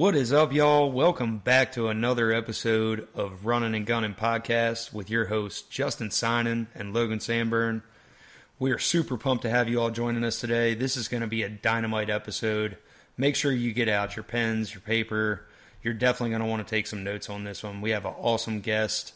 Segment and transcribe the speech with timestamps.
[0.00, 0.90] What is up, y'all?
[0.90, 6.68] Welcome back to another episode of Running and Gunning Podcast with your hosts, Justin Sinan
[6.74, 7.82] and Logan Sanburn.
[8.58, 10.72] We are super pumped to have you all joining us today.
[10.72, 12.78] This is going to be a dynamite episode.
[13.18, 15.44] Make sure you get out your pens, your paper.
[15.82, 17.82] You're definitely going to want to take some notes on this one.
[17.82, 19.12] We have an awesome guest,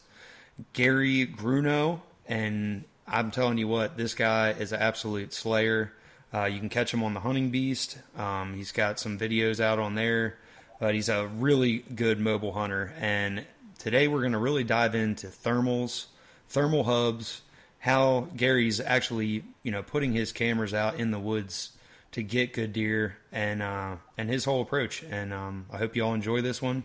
[0.74, 5.94] Gary Grunow, and I'm telling you what, this guy is an absolute slayer.
[6.34, 7.96] Uh, you can catch him on the Hunting Beast.
[8.18, 10.36] Um, he's got some videos out on there
[10.84, 12.92] but he's a really good mobile hunter.
[13.00, 13.46] And
[13.78, 16.08] today we're going to really dive into thermals,
[16.50, 17.40] thermal hubs,
[17.78, 21.70] how Gary's actually, you know, putting his cameras out in the woods
[22.12, 25.02] to get good deer, and uh, and his whole approach.
[25.04, 26.84] And um, I hope you all enjoy this one.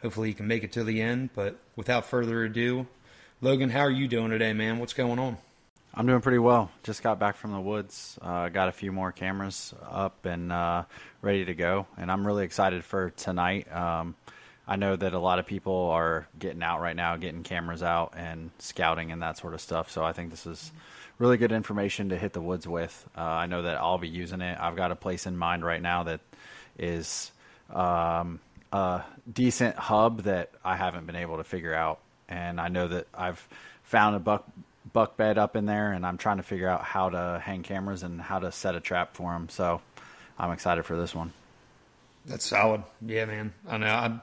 [0.00, 1.28] Hopefully, you can make it to the end.
[1.34, 2.86] But without further ado,
[3.42, 4.78] Logan, how are you doing today, man?
[4.78, 5.36] What's going on?
[5.98, 6.70] I'm doing pretty well.
[6.82, 8.18] Just got back from the woods.
[8.20, 10.84] Uh, got a few more cameras up and uh,
[11.22, 13.74] ready to go, and I'm really excited for tonight.
[13.74, 14.14] Um,
[14.68, 18.12] I know that a lot of people are getting out right now, getting cameras out
[18.14, 19.90] and scouting and that sort of stuff.
[19.90, 20.70] So I think this is
[21.18, 23.08] really good information to hit the woods with.
[23.16, 24.58] Uh, I know that I'll be using it.
[24.60, 26.20] I've got a place in mind right now that
[26.78, 27.32] is
[27.70, 29.00] um, a
[29.32, 33.48] decent hub that I haven't been able to figure out, and I know that I've
[33.82, 34.46] found a buck
[34.92, 38.02] buck bed up in there, and I'm trying to figure out how to hang cameras
[38.02, 39.48] and how to set a trap for them.
[39.48, 39.80] So
[40.38, 41.32] I'm excited for this one.
[42.24, 42.82] That's solid.
[43.04, 43.52] Yeah, man.
[43.68, 43.86] I know.
[43.86, 44.20] I'm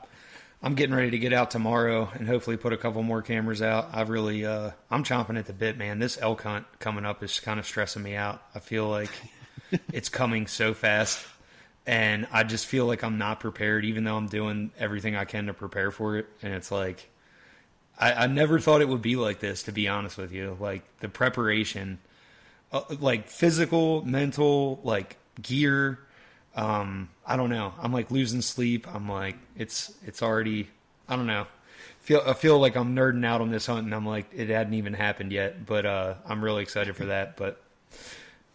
[0.62, 3.90] I'm getting ready to get out tomorrow and hopefully put a couple more cameras out.
[3.92, 6.00] I've really uh, I'm chomping at the bit, man.
[6.00, 8.42] This elk hunt coming up is kind of stressing me out.
[8.56, 9.12] I feel like
[9.94, 11.26] it's coming so fast.
[11.86, 15.48] And I just feel like I'm not prepared, even though I'm doing everything I can
[15.48, 16.28] to prepare for it.
[16.42, 17.10] And it's like,
[18.00, 20.58] I, I never thought it would be like this, to be honest with you.
[20.60, 22.00] Like the preparation,
[22.72, 26.00] uh, like physical, mental, like gear.
[26.56, 27.74] Um, I don't know.
[27.80, 28.88] I'm like losing sleep.
[28.94, 30.70] I'm like, it's it's already.
[31.08, 31.48] I don't know.
[32.02, 34.74] Feel I feel like I'm nerding out on this hunt, and I'm like, it hadn't
[34.74, 35.66] even happened yet.
[35.66, 37.38] But uh, I'm really excited for that.
[37.38, 37.62] But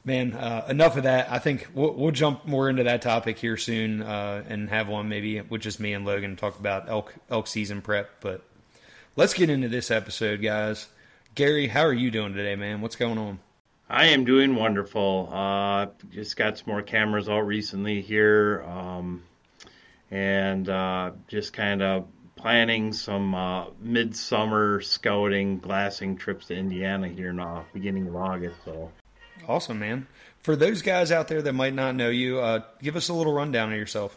[0.05, 1.31] man, uh, enough of that.
[1.31, 5.09] I think we'll, we'll, jump more into that topic here soon, uh, and have one
[5.09, 8.21] maybe with just me and Logan talk about elk elk season prep.
[8.21, 8.43] But
[9.19, 10.87] let's get into this episode, guys.
[11.35, 12.81] Gary, how are you doing today, man?
[12.81, 13.41] What's going on?
[13.91, 15.29] I am doing wonderful.
[15.33, 19.25] Uh, just got some more cameras out recently here, um,
[20.13, 22.07] and uh, just kind of
[22.37, 28.57] planning some uh, midsummer scouting glassing trips to Indiana here in the beginning of August.
[28.65, 28.93] So
[29.49, 30.07] awesome, man!
[30.43, 33.33] For those guys out there that might not know you, uh, give us a little
[33.33, 34.17] rundown of yourself.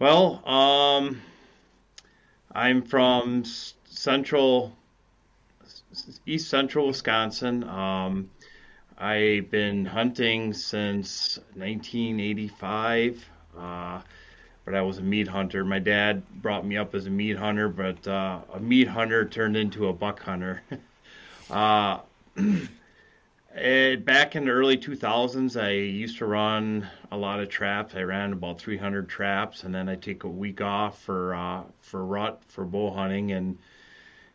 [0.00, 1.22] Well, um,
[2.50, 3.44] I'm from
[4.04, 4.76] central,
[6.26, 7.64] east central Wisconsin.
[7.64, 8.30] Um,
[8.98, 13.26] I've been hunting since 1985,
[13.58, 14.02] uh,
[14.66, 15.64] but I was a meat hunter.
[15.64, 19.56] My dad brought me up as a meat hunter, but uh, a meat hunter turned
[19.56, 20.60] into a buck hunter.
[21.50, 22.00] uh,
[23.56, 27.94] it, back in the early 2000s, I used to run a lot of traps.
[27.94, 32.04] I ran about 300 traps, and then I take a week off for uh, for
[32.04, 33.56] rut for bow hunting and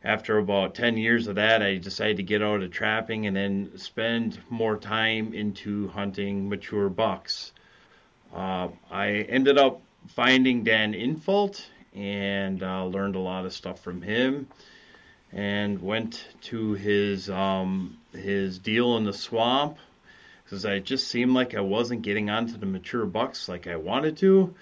[0.04, 3.78] after about 10 years of that, I decided to get out of trapping and then
[3.78, 7.52] spend more time into hunting mature bucks.
[8.34, 14.02] Uh, I ended up finding Dan Infalt and uh, learned a lot of stuff from
[14.02, 14.48] him
[15.34, 19.78] and went to his um, his deal in the swamp
[20.44, 24.18] because I just seemed like I wasn't getting onto the mature bucks like I wanted
[24.18, 24.56] to.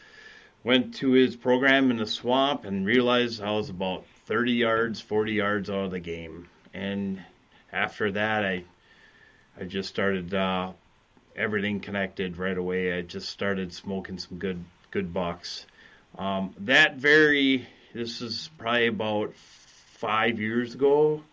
[0.64, 5.32] Went to his program in the swamp and realized I was about 30 yards, 40
[5.32, 6.50] yards out of the game.
[6.74, 7.24] And
[7.72, 8.64] after that, I
[9.60, 10.74] I just started uh,
[11.36, 12.94] everything connected right away.
[12.94, 15.66] I just started smoking some good good bucks.
[16.18, 21.24] Um, that very this is probably about five years ago,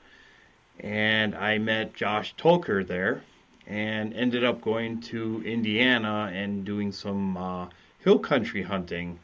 [0.79, 3.23] and I met Josh Tolker there,
[3.67, 7.69] and ended up going to Indiana and doing some uh,
[8.05, 9.19] hill country hunting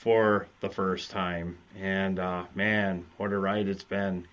[0.00, 1.58] for the first time.
[1.78, 4.26] And uh, man, what a ride it's been.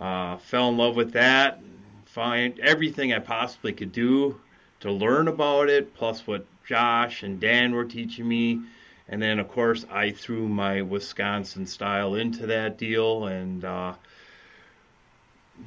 [0.00, 1.60] Uh, fell in love with that.
[2.06, 4.40] Find everything I possibly could do
[4.80, 8.60] to learn about it, plus what Josh and Dan were teaching me.
[9.08, 13.94] And then, of course, I threw my Wisconsin style into that deal, and uh,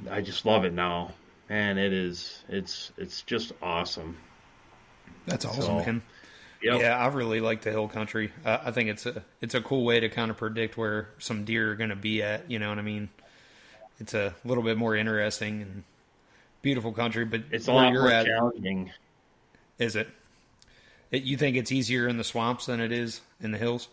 [0.09, 1.11] I just love it now.
[1.49, 2.45] Man, it is.
[2.47, 4.17] It's it's just awesome.
[5.25, 6.01] That's awesome, so, man.
[6.61, 6.81] Yep.
[6.81, 8.31] Yeah, I really like the hill country.
[8.43, 11.45] Uh, I think it's a it's a cool way to kind of predict where some
[11.45, 12.49] deer are going to be at.
[12.49, 13.09] You know what I mean?
[13.99, 15.83] It's a little bit more interesting and
[16.61, 18.91] beautiful country, but it's a lot more at, challenging.
[19.77, 20.09] Is it?
[21.11, 21.23] it?
[21.23, 23.89] You think it's easier in the swamps than it is in the hills?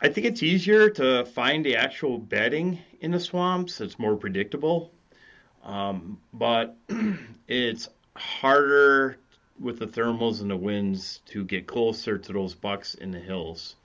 [0.00, 3.82] I think it's easier to find the actual bedding in the swamps.
[3.82, 4.90] It's more predictable,
[5.62, 6.74] um, but
[7.48, 9.18] it's harder
[9.60, 13.76] with the thermals and the winds to get closer to those bucks in the hills.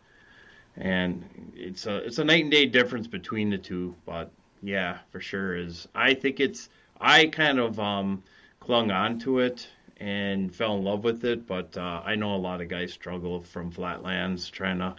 [0.78, 4.32] And it's a it's a night and day difference between the two, but
[4.62, 5.88] yeah, for sure is.
[5.94, 6.70] I think it's
[7.00, 8.24] I kind of um,
[8.60, 9.68] clung on to it
[9.98, 13.42] and fell in love with it, but uh, I know a lot of guys struggle
[13.42, 14.96] from flatlands trying to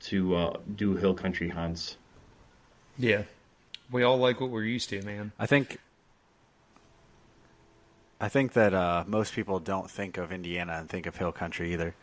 [0.00, 1.98] to uh, do hill country hunts.
[2.98, 3.24] Yeah,
[3.90, 5.32] we all like what we're used to, man.
[5.38, 5.78] I think
[8.20, 11.72] I think that uh, most people don't think of Indiana and think of hill country
[11.72, 11.96] either.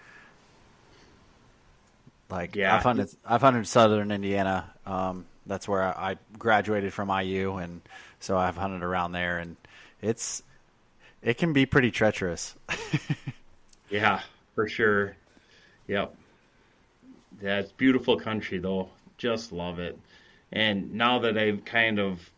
[2.29, 2.75] Like Yeah.
[2.75, 4.73] I've hunted, I've hunted southern Indiana.
[4.85, 7.81] Um, that's where I, I graduated from IU, and
[8.19, 9.55] so I've hunted around there, and
[10.01, 10.43] it's
[11.21, 12.55] it can be pretty treacherous.
[13.89, 14.21] Yeah,
[14.55, 15.15] for sure.
[15.87, 16.15] Yep.
[17.41, 18.89] Yeah, it's beautiful country though.
[19.17, 19.97] Just love it.
[20.51, 22.29] And now that I'm kind of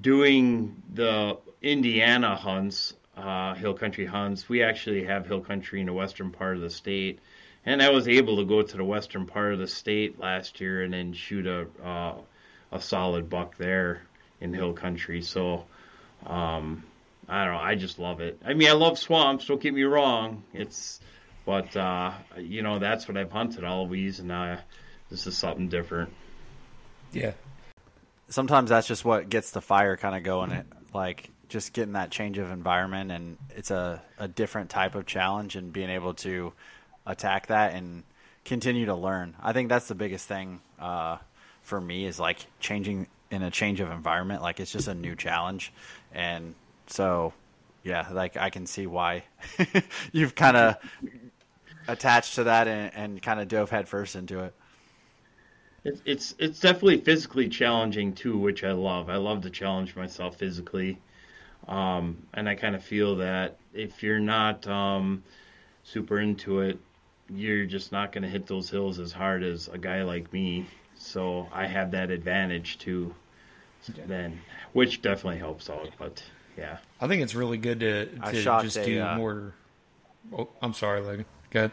[0.00, 5.92] doing the Indiana hunts, uh, hill country hunts, we actually have hill country in the
[5.92, 7.18] western part of the state.
[7.66, 10.82] And I was able to go to the western part of the state last year
[10.82, 12.14] and then shoot a uh,
[12.70, 14.02] a solid buck there
[14.40, 15.22] in hill country.
[15.22, 15.64] So
[16.24, 16.84] um,
[17.28, 17.60] I don't know.
[17.60, 18.40] I just love it.
[18.44, 19.46] I mean, I love swamps.
[19.46, 20.44] Don't get me wrong.
[20.52, 21.00] It's,
[21.44, 24.58] but uh, you know, that's what I've hunted always, and now
[25.10, 26.12] this is something different.
[27.12, 27.32] Yeah,
[28.30, 30.52] Sometimes that's just what gets the fire kind of going.
[30.52, 35.06] It like just getting that change of environment, and it's a a different type of
[35.06, 36.52] challenge, and being able to
[37.06, 38.04] attack that and
[38.44, 39.34] continue to learn.
[39.42, 41.18] I think that's the biggest thing uh,
[41.62, 44.42] for me is like changing in a change of environment.
[44.42, 45.72] Like it's just a new challenge,
[46.12, 46.54] and
[46.86, 47.32] so
[47.82, 49.24] yeah, like I can see why
[50.12, 50.76] you've kind of
[51.86, 54.54] attached to that and, and kind of dove headfirst into it.
[55.84, 59.08] It's it's it's definitely physically challenging too, which I love.
[59.08, 60.98] I love to challenge myself physically,
[61.68, 65.22] um, and I kind of feel that if you're not um,
[65.84, 66.78] super into it,
[67.30, 70.66] you're just not going to hit those hills as hard as a guy like me.
[70.94, 73.14] So I have that advantage too,
[74.06, 74.40] then,
[74.72, 75.90] which definitely helps out.
[75.98, 76.22] But
[76.56, 76.78] yeah.
[77.00, 79.54] I think it's really good to, to shot just a, do uh, more.
[80.36, 81.26] Oh, I'm sorry, Logan.
[81.50, 81.72] Go ahead.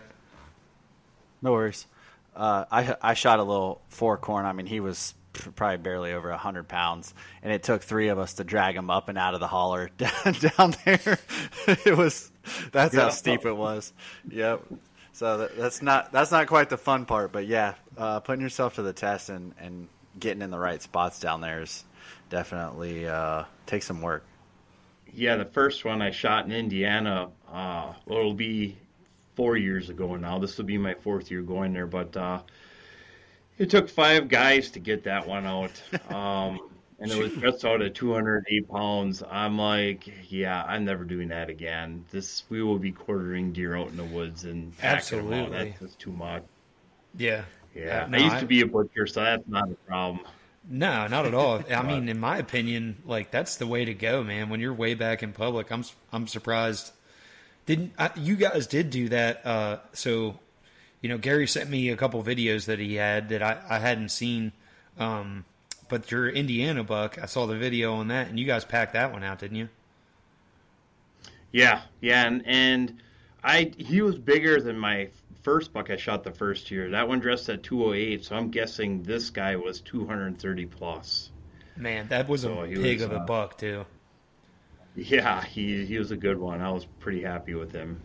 [1.42, 1.88] No worries.
[2.36, 4.46] Uh, I I shot a little four corn.
[4.46, 5.25] I mean, he was p-
[5.56, 8.90] probably barely over a hundred pounds, and it took three of us to drag him
[8.90, 11.20] up and out of the holler down, down there.
[11.68, 12.32] it was
[12.72, 13.94] that's how steep it was.
[14.30, 14.64] Yep.
[15.14, 18.76] So that, that's not that's not quite the fun part, but yeah, uh, putting yourself
[18.76, 19.88] to the test and and
[20.20, 21.84] getting in the right spots down there is
[22.30, 24.24] definitely uh, takes some work.
[25.14, 28.76] Yeah, the first one I shot in Indiana, uh, well, it'll be
[29.36, 30.40] four years ago now.
[30.40, 32.42] This will be my fourth year going there, but uh,
[33.58, 35.72] it took five guys to get that one out.
[36.10, 36.60] Um,
[37.00, 39.24] and it was just out at 208 pounds.
[39.30, 42.06] I'm like, yeah, I'm never doing that again.
[42.12, 45.34] This we will be quartering deer out in the woods and packing them out.
[45.34, 45.70] Absolutely.
[45.70, 46.44] That's just too much.
[47.18, 47.46] Yeah.
[47.74, 50.26] Yeah, Uh, no, I used I- to be a butcher, so that's not a problem.
[50.68, 51.62] No, not at all.
[51.72, 54.50] I mean, in my opinion, like that's the way to go, man.
[54.50, 56.92] When you're way back in public, I'm I'm surprised.
[57.66, 59.46] Didn't I, you guys did do that?
[59.46, 60.40] Uh, so,
[61.06, 64.10] you know, Gary sent me a couple videos that he had that I, I hadn't
[64.10, 64.52] seen.
[64.98, 65.46] Um,
[65.88, 69.14] but your Indiana buck, I saw the video on that, and you guys packed that
[69.14, 69.70] one out, didn't you?
[71.52, 73.04] Yeah, yeah, and and
[73.44, 75.10] I he was bigger than my
[75.44, 76.90] first buck I shot the first year.
[76.90, 81.30] That one dressed at 208, so I'm guessing this guy was 230 plus.
[81.78, 83.86] Man, that was a So he pig was, of a uh, buck too.
[84.96, 86.62] Yeah, he he was a good one.
[86.62, 88.02] I was pretty happy with him.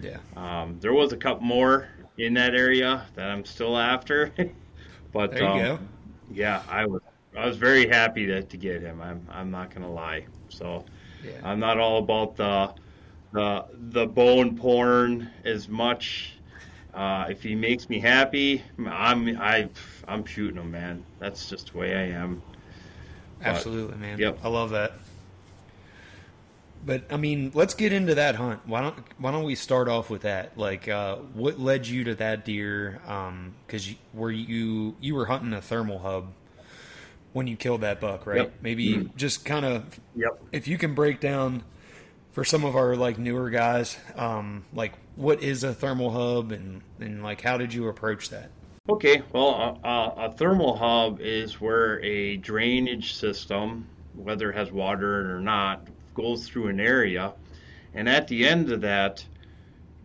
[0.00, 0.18] Yeah.
[0.36, 4.32] Um, there was a couple more in that area that I'm still after,
[5.12, 5.78] but There you um, go.
[6.30, 7.02] yeah, I was
[7.36, 9.00] I was very happy to, to get him.
[9.02, 10.26] I'm I'm not gonna lie.
[10.48, 10.84] So
[11.24, 11.32] Yeah.
[11.42, 12.72] I'm not all about the
[13.32, 16.32] the the bone porn as much.
[16.94, 19.68] Uh, if he makes me happy, I'm I
[20.08, 21.04] I'm shooting him, man.
[21.18, 22.42] That's just the way I am.
[23.42, 24.18] Absolutely, man.
[24.18, 24.38] yep.
[24.42, 24.92] I love that.
[26.86, 28.60] But I mean, let's get into that hunt.
[28.64, 30.56] Why don't Why don't we start off with that?
[30.56, 33.00] Like, uh, what led you to that deer?
[33.66, 36.28] Because you, were you you were hunting a thermal hub
[37.32, 38.42] when you killed that buck, right?
[38.42, 38.54] Yep.
[38.62, 40.44] Maybe just kind of Yep.
[40.52, 41.64] if you can break down
[42.30, 46.82] for some of our like newer guys, um, like what is a thermal hub and
[47.00, 48.50] and like how did you approach that?
[48.88, 55.36] Okay, well, a, a thermal hub is where a drainage system, whether it has water
[55.36, 57.34] or not, goes through an area,
[57.94, 59.24] and at the end of that,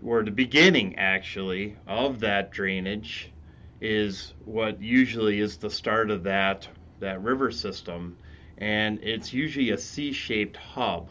[0.04, 3.32] or the beginning actually of that drainage,
[3.80, 6.68] is what usually is the start of that
[7.00, 8.16] that river system,
[8.60, 11.10] and it's usually a C-shaped hub.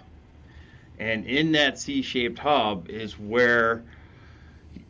[0.98, 3.82] And in that C-shaped hub is where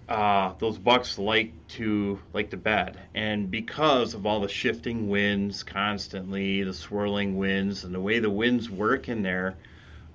[0.09, 5.63] uh, those bucks like to like to bed, and because of all the shifting winds
[5.63, 9.57] constantly, the swirling winds, and the way the winds work in there,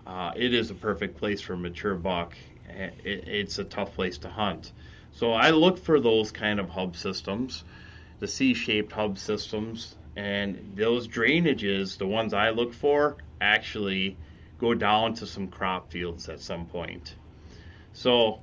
[0.05, 2.35] uh, it is a perfect place for mature buck.
[2.67, 4.71] It, it's a tough place to hunt.
[5.12, 7.63] So I look for those kind of hub systems,
[8.19, 14.17] the C-shaped hub systems, and those drainages, the ones I look for, actually
[14.59, 17.15] go down to some crop fields at some point.
[17.93, 18.41] So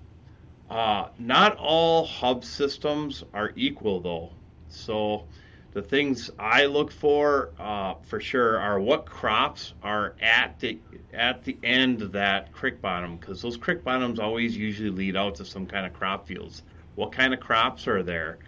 [0.70, 4.30] uh, not all hub systems are equal though.
[4.68, 5.26] So
[5.72, 10.78] the things I look for uh, for sure are what crops are at the
[11.14, 15.36] at the end of that creek bottom because those creek bottoms always usually lead out
[15.36, 16.62] to some kind of crop fields.
[16.94, 18.38] What kind of crops are there?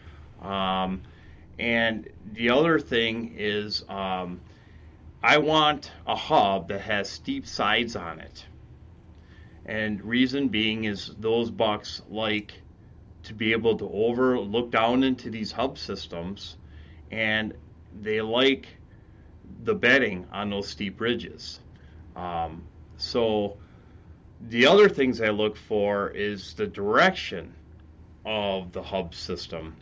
[0.43, 1.01] Um,
[1.59, 4.41] and the other thing is um,
[5.23, 8.45] I want a hub that has steep sides on it.
[9.65, 12.53] And reason being is those bucks like
[13.23, 16.57] to be able to over look down into these hub systems
[17.15, 17.55] and
[18.03, 18.67] they like
[19.63, 21.61] the bedding on those steep ridges.
[22.17, 22.65] Um,
[22.97, 23.57] so
[24.41, 27.55] the other things I look for is the direction
[28.27, 29.77] of the hub system.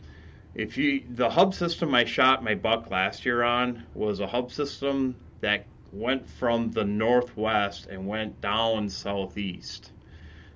[0.53, 4.51] If you the hub system I shot my buck last year on was a hub
[4.51, 9.91] system that went from the northwest and went down southeast.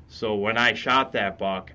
[0.10, 1.74] So when I shot that buck,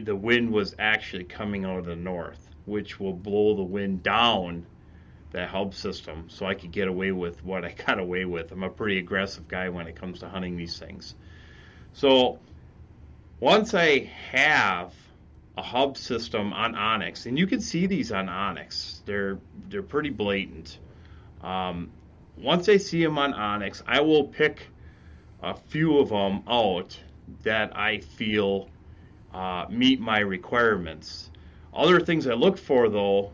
[0.00, 4.64] the wind was actually coming out of the north which will blow the wind down
[5.32, 8.52] that hub system so I could get away with what I got away with.
[8.52, 11.14] I'm a pretty aggressive guy when it comes to hunting these things.
[11.92, 12.38] So
[13.40, 14.94] once I have
[15.56, 20.10] a hub system on onX, and you can see these on onX, they're they're pretty
[20.10, 20.78] blatant.
[21.42, 21.90] Um,
[22.38, 24.68] once I see them on onX, I will pick
[25.42, 26.98] a few of them out
[27.42, 28.68] that I feel
[29.32, 31.29] uh, meet my requirements.
[31.72, 33.32] Other things I look for though,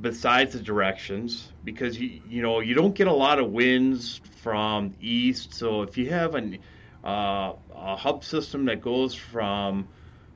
[0.00, 4.94] besides the directions, because you you know you don't get a lot of winds from
[5.00, 5.54] east.
[5.54, 6.58] So if you have an
[7.04, 9.88] uh, a hub system that goes from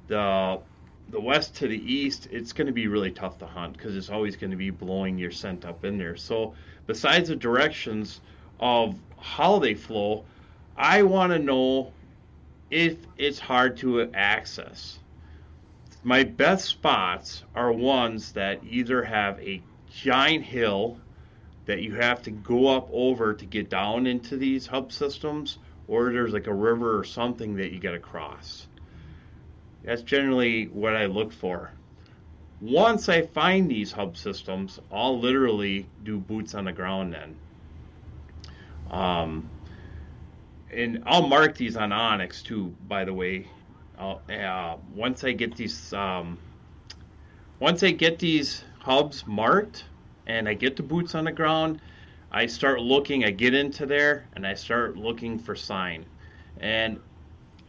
[0.08, 0.60] the
[1.08, 4.10] the west to the east, it's going to be really tough to hunt because it's
[4.10, 6.16] always going to be blowing your scent up in there.
[6.16, 6.54] So
[6.86, 8.20] besides the directions
[8.60, 10.24] of how they flow,
[10.76, 11.92] I want to know
[12.70, 14.98] if it's hard to access
[16.04, 20.98] my best spots are ones that either have a giant hill
[21.64, 25.58] that you have to go up over to get down into these hub systems,
[25.88, 28.66] or there's like a river or something that you got to cross.
[29.82, 31.72] That's generally what I look for.
[32.60, 37.36] Once I find these hub systems, I'll literally do boots on the ground then.
[38.90, 39.48] Um,
[40.70, 43.48] and I'll mark these on onX too, by the way,
[43.98, 46.38] uh, once I get these um,
[47.60, 49.84] once I get these hubs marked
[50.26, 51.80] and I get the boots on the ground,
[52.30, 53.24] I start looking.
[53.24, 56.04] I get into there and I start looking for sign.
[56.60, 57.00] And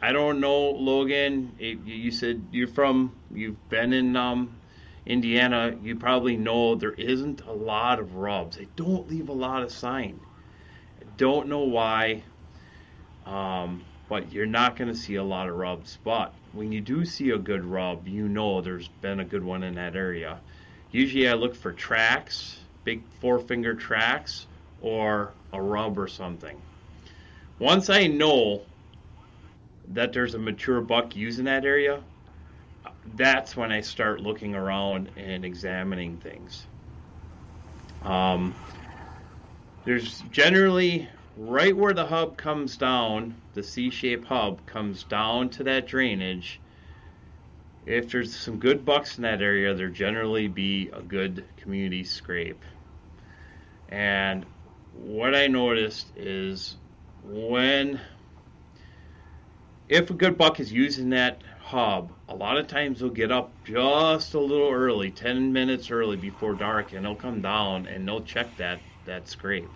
[0.02, 1.54] I don't know, Logan.
[1.60, 3.16] It, you said you're from.
[3.32, 4.56] You've been in um,
[5.06, 5.76] Indiana.
[5.82, 8.58] You probably know there isn't a lot of rubs.
[8.58, 10.20] They don't leave a lot of sign.
[11.00, 12.24] I don't know why.
[13.26, 15.98] Um, but you're not going to see a lot of rubs.
[16.04, 19.64] But when you do see a good rub, you know there's been a good one
[19.64, 20.40] in that area.
[20.92, 24.48] Usually I look for tracks, big four finger tracks,
[24.82, 26.62] or a rub or something.
[27.60, 28.62] Once I know
[29.94, 32.02] that there's a mature buck using that area,
[33.16, 36.66] that's when I start looking around and examining things.
[38.04, 38.54] Um,
[39.86, 41.08] there's generally
[41.38, 46.60] right where the hub comes down, the C-shaped hub comes down to that drainage.
[47.86, 52.64] If there's some good bucks in that area, there generally be a good community scrape.
[53.90, 54.46] And
[54.94, 56.78] what I noticed is
[57.24, 58.00] when
[59.88, 63.52] if a good buck is using that hub, a lot of times they'll get up
[63.64, 68.24] just a little early, 10 minutes early before dark, and they'll come down and they'll
[68.24, 69.70] check that, that scrape.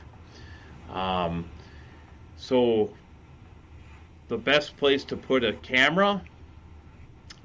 [0.92, 1.50] Um,
[2.38, 2.94] so
[4.28, 6.22] the best place to put a camera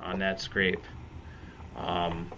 [0.01, 0.85] on that scrape.
[1.77, 2.31] Um,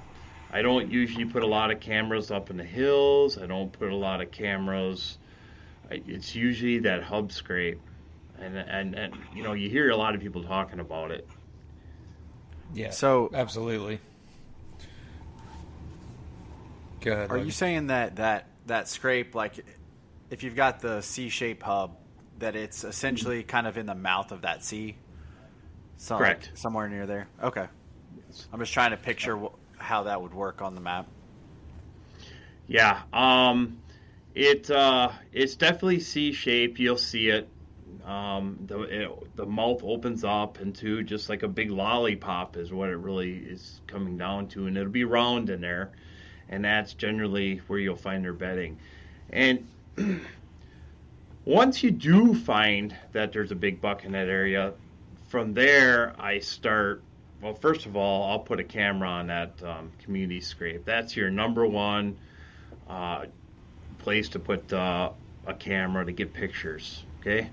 [0.53, 3.39] I don't usually put a lot of cameras up in the hills.
[3.39, 5.19] I don't put a lot of cameras.
[5.91, 7.81] It's usually that hub scrape,
[8.39, 11.29] and and and you know you hear a lot of people talking about it.
[12.75, 12.91] Yeah.
[12.91, 14.01] So absolutely.
[17.01, 17.31] Go ahead.
[17.31, 17.47] Are Logan.
[17.47, 19.65] you saying that that that scrape, like
[20.31, 21.97] if you've got the C-shaped hub,
[22.39, 24.97] that it's essentially kind of in the mouth of that C?
[25.97, 26.49] So, Correct.
[26.49, 27.29] Like, somewhere near there.
[27.43, 27.67] Okay.
[28.53, 31.07] I'm just trying to picture wh- how that would work on the map.
[32.67, 33.81] Yeah, um,
[34.35, 36.79] it uh, it's definitely C-shaped.
[36.79, 37.49] You'll see it.
[38.05, 42.89] Um, the it, the mouth opens up into just like a big lollipop is what
[42.89, 45.93] it really is coming down to, and it'll be round in there,
[46.49, 48.79] and that's generally where you'll find their bedding.
[49.31, 49.67] And
[51.45, 54.75] once you do find that there's a big buck in that area,
[55.29, 57.03] from there I start.
[57.43, 60.85] Well, first of all, I'll put a camera on that um, community scrape.
[60.85, 62.17] That's your number one
[62.89, 63.27] uh,
[63.99, 65.11] place to put uh,
[65.47, 67.05] a camera to get pictures.
[67.21, 67.51] Okay.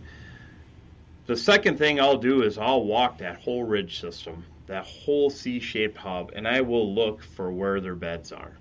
[1.25, 5.97] The second thing I'll do is I'll walk that whole ridge system, that whole C-shaped
[5.97, 8.57] hub, and I will look for where their beds are.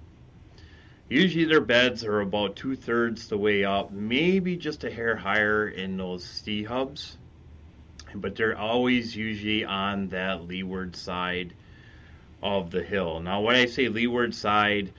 [1.12, 5.68] Usually their beds are about two thirds the way up, maybe just a hair higher
[5.68, 7.18] in those C hubs,
[8.14, 11.52] but they're always usually on that leeward side
[12.42, 13.20] of the hill.
[13.20, 14.90] Now, when I say leeward side,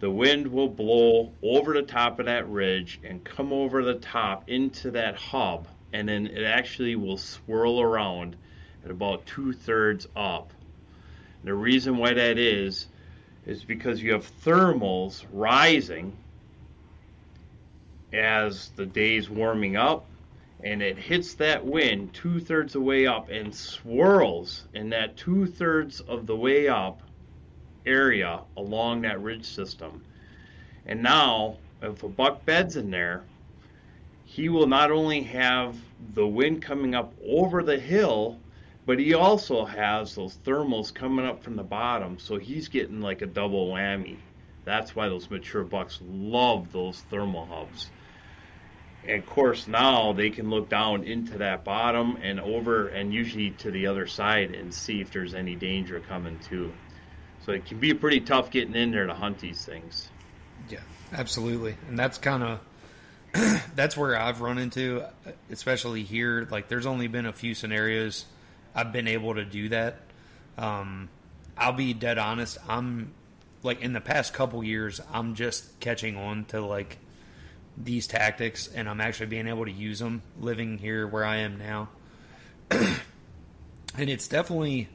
[0.00, 4.50] the wind will blow over the top of that ridge and come over the top
[4.50, 8.36] into that hub, and then it actually will swirl around
[8.84, 10.52] at about two thirds up.
[11.44, 12.88] The reason why that is
[13.46, 16.16] is because you have thermals rising
[18.12, 20.06] as the day's warming up
[20.64, 25.16] and it hits that wind two thirds of the way up and swirls in that
[25.16, 27.02] two thirds of the way up
[27.84, 30.04] area along that ridge system.
[30.86, 33.24] And now, if a buck bed's in there,
[34.24, 35.76] he will not only have
[36.14, 38.38] the wind coming up over the hill,
[38.84, 43.22] but he also has those thermals coming up from the bottom, so he's getting like
[43.22, 44.16] a double whammy.
[44.64, 47.90] That's why those mature bucks love those thermal hubs.
[49.06, 53.50] And of course, now they can look down into that bottom and over, and usually
[53.50, 56.72] to the other side, and see if there's any danger coming too.
[57.44, 60.08] So it can be pretty tough getting in there to hunt these things.
[60.68, 60.80] Yeah,
[61.12, 62.60] absolutely, and that's kind of
[63.74, 65.04] that's where I've run into,
[65.50, 66.46] especially here.
[66.50, 68.26] Like, there's only been a few scenarios
[68.74, 70.00] I've been able to do that.
[70.58, 71.08] Um,
[71.56, 72.58] I'll be dead honest.
[72.68, 73.12] I'm
[73.62, 76.98] like in the past couple years, I'm just catching on to like
[77.76, 81.58] these tactics, and I'm actually being able to use them living here where I am
[81.58, 81.88] now.
[82.70, 84.88] and it's definitely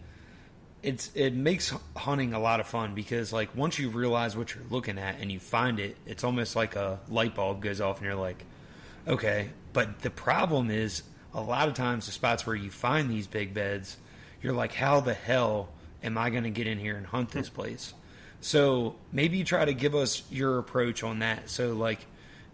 [0.84, 4.63] it's it makes hunting a lot of fun because like once you realize what you're
[4.70, 8.06] looking at and you find it, it's almost like a light bulb goes off and
[8.06, 8.44] you're like,
[9.08, 9.50] okay.
[9.74, 11.04] But the problem is
[11.38, 13.95] a lot of times the spots where you find these big beds,
[14.41, 15.69] you're like, how the hell
[16.04, 17.56] am I going to get in here and hunt this hmm.
[17.56, 17.93] place?
[18.41, 21.50] So maybe you try to give us your approach on that.
[21.50, 22.06] So like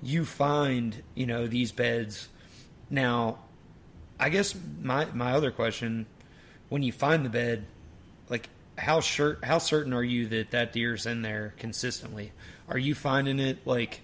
[0.01, 2.27] you find you know these beds
[2.89, 3.39] now.
[4.19, 6.05] I guess my my other question,
[6.69, 7.65] when you find the bed,
[8.29, 12.31] like how sure how certain are you that that deer's in there consistently?
[12.69, 13.99] Are you finding it like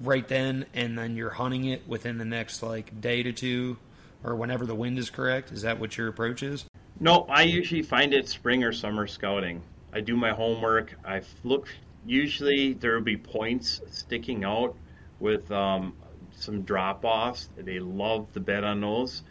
[0.00, 3.78] right then and then you're hunting it within the next like day to two
[4.24, 5.52] or whenever the wind is correct?
[5.52, 6.64] Is that what your approach is?
[7.00, 9.62] No, I usually find it spring or summer scouting.
[9.92, 10.94] I do my homework.
[11.04, 11.68] I look.
[12.04, 14.74] Usually there will be points sticking out
[15.20, 15.94] with um,
[16.32, 17.48] some drop offs.
[17.56, 19.22] They love the bed on those.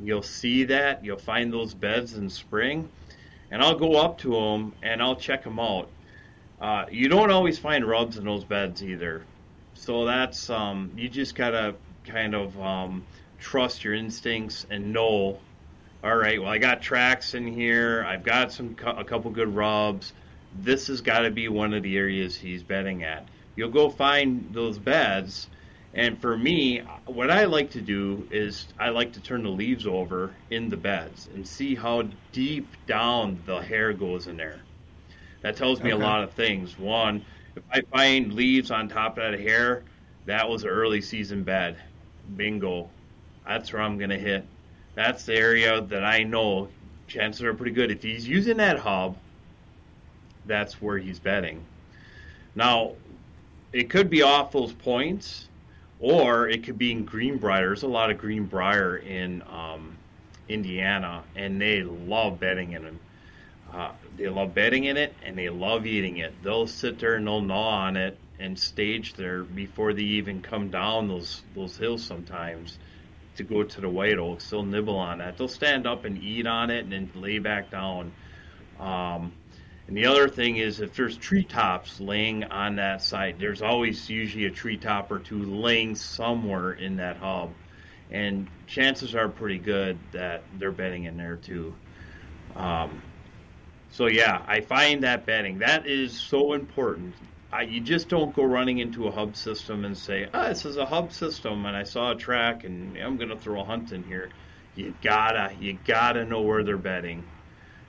[0.00, 1.04] You'll see that.
[1.04, 2.88] You'll find those beds in spring,
[3.50, 5.88] and I'll go up to them and I'll check them out.
[6.60, 9.22] Uh, you don't always find rubs in those beds either,
[9.74, 11.74] so that's um, you just gotta
[12.06, 13.04] kind of um,
[13.44, 15.38] trust your instincts and know.
[16.02, 18.02] All right, well I got tracks in here.
[18.08, 20.14] I've got some a couple good rubs.
[20.58, 23.28] This has got to be one of the areas he's bedding at.
[23.54, 25.48] You'll go find those beds,
[25.92, 29.86] and for me, what I like to do is I like to turn the leaves
[29.86, 34.60] over in the beds and see how deep down the hair goes in there.
[35.42, 36.02] That tells me Okay.
[36.02, 36.78] a lot of things.
[36.78, 39.82] One, if I find leaves on top of that hair,
[40.24, 41.76] that was an early season bed.
[42.36, 42.88] Bingo.
[43.46, 44.44] That's where I'm going to hit.
[44.94, 46.68] That's the area that I know
[47.06, 47.90] chances are pretty good.
[47.90, 49.16] If he's using that hub,
[50.46, 51.64] that's where he's betting.
[52.54, 52.92] Now,
[53.72, 55.48] it could be off those points,
[56.00, 57.66] or it could be in Greenbrier.
[57.66, 59.96] There's a lot of Greenbrier in um,
[60.48, 63.00] Indiana, and they love betting in them.
[63.72, 66.32] Uh, they love betting in it, and they love eating it.
[66.42, 70.68] They'll sit there and they'll gnaw on it and stage there before they even come
[70.70, 72.78] down those those hills sometimes
[73.36, 74.50] to go to the white oaks.
[74.50, 75.36] They'll nibble on that.
[75.36, 78.12] They'll stand up and eat on it and then lay back down.
[78.78, 79.32] Um,
[79.86, 84.46] And the other thing is if there's treetops laying on that site, there's always usually
[84.46, 87.50] a treetop or two laying somewhere in that hub.
[88.10, 91.74] And chances are pretty good that they're bedding in there too.
[92.56, 93.02] Um,
[93.90, 97.14] so yeah, I find that bedding that is so important.
[97.54, 100.64] I, you just don't go running into a hub system and say, "Ah, oh, this
[100.64, 103.64] is a hub system," and I saw a track and I'm going to throw a
[103.64, 104.30] hunt in here.
[104.74, 107.24] You gotta, you gotta know where they're bedding.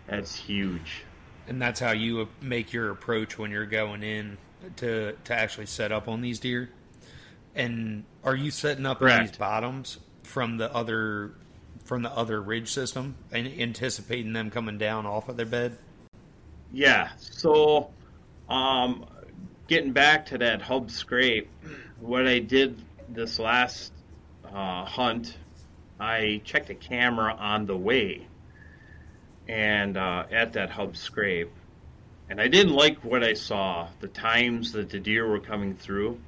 [0.08, 1.04] That's huge
[1.47, 4.38] and that's how you make your approach when you're going in
[4.78, 6.69] to to actually set up on these deer.
[7.54, 9.32] And are you setting up Correct.
[9.32, 11.34] these bottoms from the other
[11.84, 15.78] from the other ridge system and anticipating them coming down off of their bed?
[16.73, 17.10] Yeah.
[17.17, 17.91] So,
[18.49, 19.06] um,
[19.67, 21.49] getting back to that hub scrape,
[21.99, 23.91] what I did this last
[24.45, 25.38] uh, hunt,
[25.99, 28.28] I checked a camera on the way
[29.47, 31.51] and uh, at that hub scrape.
[32.30, 36.19] And I didn't like what I saw, the times that the deer were coming through.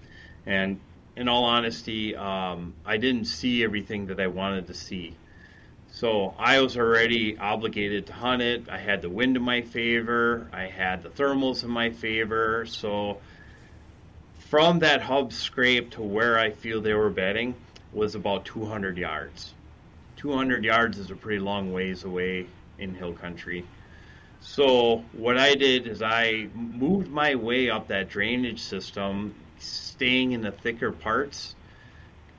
[0.45, 0.79] And
[1.15, 5.15] in all honesty, um, I didn't see everything that I wanted to see.
[5.99, 8.69] So I was already obligated to hunt it.
[8.69, 10.47] I had the wind in my favor.
[10.53, 12.67] I had the thermals in my favor.
[12.67, 13.17] So
[14.37, 17.55] from that hub scrape to where I feel they were bedding
[17.93, 19.55] was about 200 yards.
[20.17, 22.45] 200 yards is a pretty long ways away
[22.77, 23.65] in hill country.
[24.39, 30.41] So what I did is I moved my way up that drainage system, staying in
[30.41, 31.55] the thicker parts.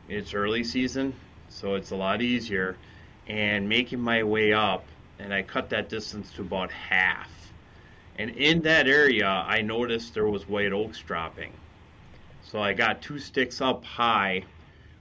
[0.08, 1.12] It's early season,
[1.48, 2.76] so it's a lot easier,
[3.28, 4.84] and making my way up,
[5.18, 7.30] and I cut that distance to about half.
[8.16, 11.52] And in that area, I noticed there was white oaks dropping.
[12.42, 14.44] So I got two sticks up high,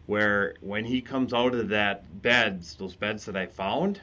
[0.05, 4.01] where when he comes out of that beds, those beds that I found,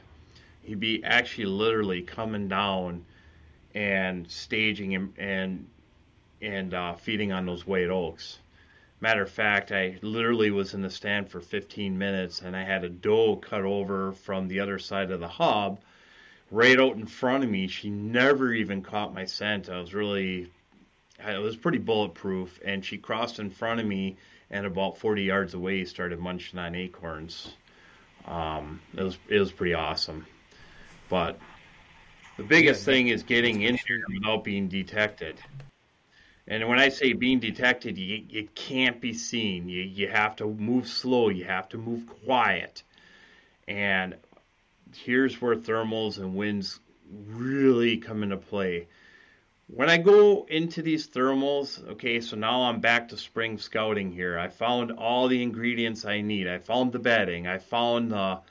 [0.63, 3.05] he'd be actually literally coming down
[3.73, 5.67] and staging him and
[6.41, 8.39] and uh, feeding on those white oaks.
[9.01, 12.83] Matter of fact, I literally was in the stand for 15 minutes and I had
[12.83, 15.79] a doe cut over from the other side of the hub
[16.51, 17.67] right out in front of me.
[17.67, 19.69] She never even caught my scent.
[19.69, 20.51] I was really,
[21.19, 22.59] it was pretty bulletproof.
[22.63, 24.17] And she crossed in front of me
[24.49, 27.53] and about 40 yards away started munching on acorns.
[28.25, 30.25] Um, it was it was pretty awesome.
[31.09, 31.39] But
[32.37, 35.39] the biggest thing is getting in here without being detected.
[36.47, 39.67] And when I say being detected, you, you can't be seen.
[39.67, 41.29] You, you have to move slow.
[41.29, 42.83] You have to move quiet.
[43.67, 44.15] And
[44.95, 46.79] here's where thermals and winds
[47.27, 48.87] really come into play.
[49.67, 54.37] When I go into these thermals, okay, so now I'm back to spring scouting here.
[54.37, 56.47] I found all the ingredients I need.
[56.47, 57.47] I found the bedding.
[57.47, 58.41] I found the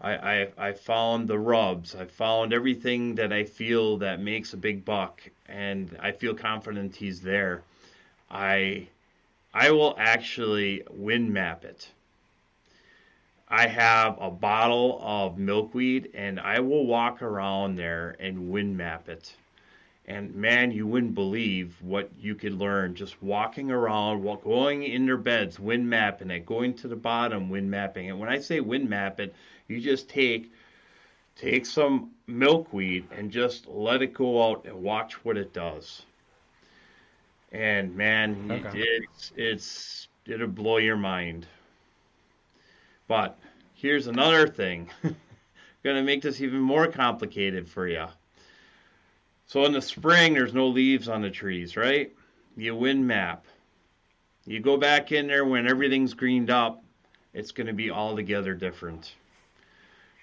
[0.00, 1.94] I, I, I found the rubs.
[1.94, 6.94] I found everything that I feel that makes a big buck, and I feel confident
[6.94, 7.62] he's there.
[8.30, 8.88] I
[9.52, 11.90] I will actually wind map it.
[13.48, 19.08] I have a bottle of milkweed, and I will walk around there and wind map
[19.08, 19.34] it.
[20.04, 25.16] And man, you wouldn't believe what you could learn just walking around, going in their
[25.16, 28.16] beds, wind mapping it, going to the bottom, wind mapping it.
[28.16, 29.34] When I say wind map it,
[29.68, 30.50] you just take
[31.36, 36.02] take some milkweed and just let it go out and watch what it does.
[37.52, 38.80] And man, okay.
[38.80, 41.46] it's it's it'll blow your mind.
[43.06, 43.38] But
[43.74, 44.90] here's another thing.
[45.84, 48.06] Gonna make this even more complicated for you.
[49.46, 52.12] So in the spring, there's no leaves on the trees, right?
[52.56, 53.46] You wind map.
[54.44, 56.82] You go back in there when everything's greened up,
[57.32, 59.14] it's going to be altogether different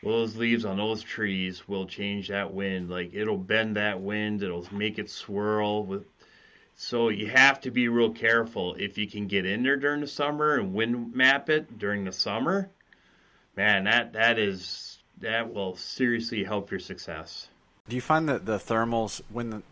[0.06, 2.90] those leaves on those trees will change that wind.
[2.90, 6.06] Like it'll bend that wind, it'll make it swirl with
[6.76, 10.08] so you have to be real careful if you can get in there during the
[10.08, 12.70] summer and wind map it during the summer.
[13.56, 17.48] Man, that that is that will seriously help your success.
[17.88, 19.64] Do you find that the thermals when the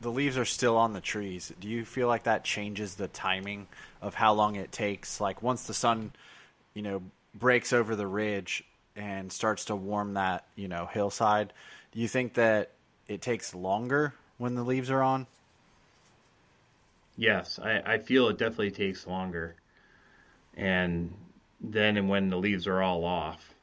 [0.00, 3.66] the leaves are still on the trees, do you feel like that changes the timing
[4.00, 5.20] of how long it takes?
[5.20, 6.12] Like once the sun,
[6.74, 7.02] you know,
[7.34, 8.64] breaks over the ridge,
[9.00, 11.52] and starts to warm that you know hillside,
[11.92, 12.70] do you think that
[13.08, 15.26] it takes longer when the leaves are on?
[17.16, 19.56] Yes, I, I feel it definitely takes longer,
[20.54, 21.12] and
[21.60, 23.54] then and when the leaves are all off.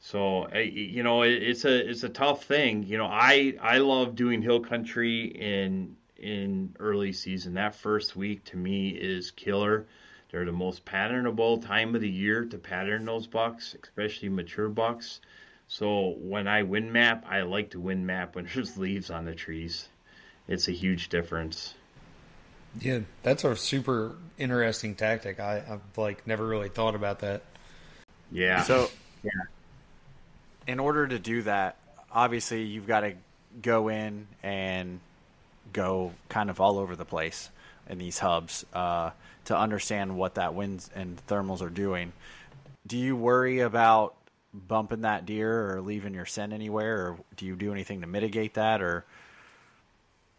[0.00, 2.82] So you know it's a it's a tough thing.
[2.82, 7.54] You know I I love doing hill country in in early season.
[7.54, 9.86] That first week to me is killer
[10.30, 15.20] they're the most patternable time of the year to pattern those bucks, especially mature bucks.
[15.68, 19.34] So when I wind map, I like to wind map when there's leaves on the
[19.34, 19.88] trees.
[20.48, 21.74] it's a huge difference.
[22.80, 25.40] Yeah, that's a super interesting tactic.
[25.40, 27.42] I, I've like never really thought about that.
[28.30, 28.62] Yeah.
[28.64, 28.90] So,
[29.22, 29.30] yeah.
[30.66, 31.76] in order to do that,
[32.12, 33.14] obviously you've got to
[33.62, 35.00] go in and
[35.72, 37.48] go kind of all over the place
[37.88, 39.10] in these hubs uh,
[39.46, 42.12] to understand what that winds and thermals are doing.
[42.86, 44.14] Do you worry about
[44.52, 48.54] bumping that deer or leaving your scent anywhere, or do you do anything to mitigate
[48.54, 49.04] that, or?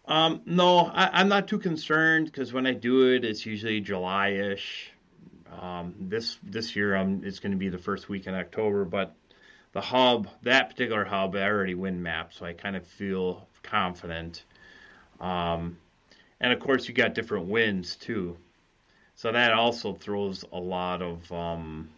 [0.05, 4.91] Um, no, I, am not too concerned because when I do it, it's usually July-ish.
[5.61, 9.15] Um, this this year, um, it's going to be the first week in October, but
[9.73, 14.43] the hub, that particular hub, I already wind map, so I kind of feel confident.
[15.19, 15.77] Um,
[16.39, 18.37] and of course, you got different winds too,
[19.15, 21.89] so that also throws a lot of um,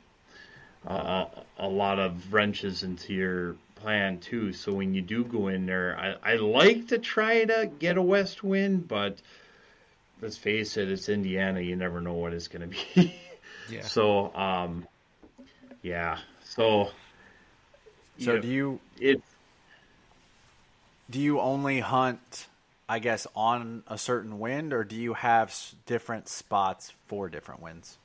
[0.87, 1.25] uh,
[1.57, 4.53] a lot of wrenches into your plan too.
[4.53, 8.01] So when you do go in there, I, I like to try to get a
[8.01, 9.21] west wind, but
[10.21, 11.61] let's face it, it's Indiana.
[11.61, 13.15] You never know what it's going to be.
[13.69, 13.81] yeah.
[13.81, 14.87] So, um,
[15.81, 16.19] yeah.
[16.43, 16.89] So,
[18.19, 19.21] so you do you it?
[21.09, 22.47] Do you only hunt,
[22.89, 27.99] I guess, on a certain wind, or do you have different spots for different winds?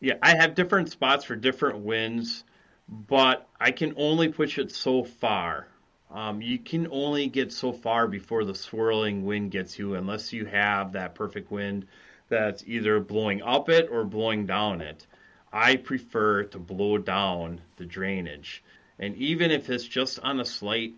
[0.00, 2.44] Yeah, I have different spots for different winds,
[2.86, 5.66] but I can only push it so far.
[6.10, 10.44] Um, you can only get so far before the swirling wind gets you, unless you
[10.44, 11.86] have that perfect wind
[12.28, 15.06] that's either blowing up it or blowing down it.
[15.50, 18.62] I prefer to blow down the drainage.
[18.98, 20.96] And even if it's just on a slight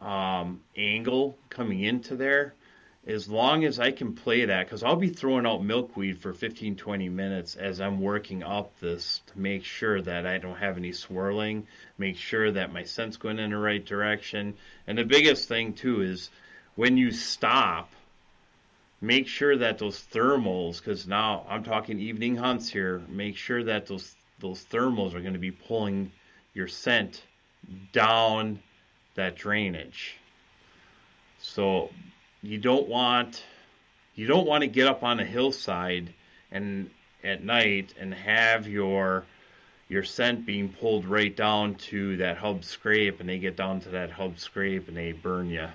[0.00, 2.54] um, angle coming into there,
[3.06, 6.76] as long as I can play that, because I'll be throwing out milkweed for 15,
[6.76, 10.92] 20 minutes as I'm working up this to make sure that I don't have any
[10.92, 14.54] swirling, make sure that my scent's going in the right direction.
[14.86, 16.30] And the biggest thing, too, is
[16.74, 17.90] when you stop,
[19.00, 23.86] make sure that those thermals, because now I'm talking evening hunts here, make sure that
[23.86, 26.12] those, those thermals are going to be pulling
[26.52, 27.22] your scent
[27.92, 28.60] down
[29.18, 30.16] that drainage.
[31.40, 31.90] So
[32.42, 33.42] you don't want
[34.14, 36.12] you don't want to get up on a hillside
[36.50, 36.90] and
[37.22, 39.24] at night and have your
[39.88, 43.88] your scent being pulled right down to that hub scrape and they get down to
[43.90, 45.68] that hub scrape and they burn you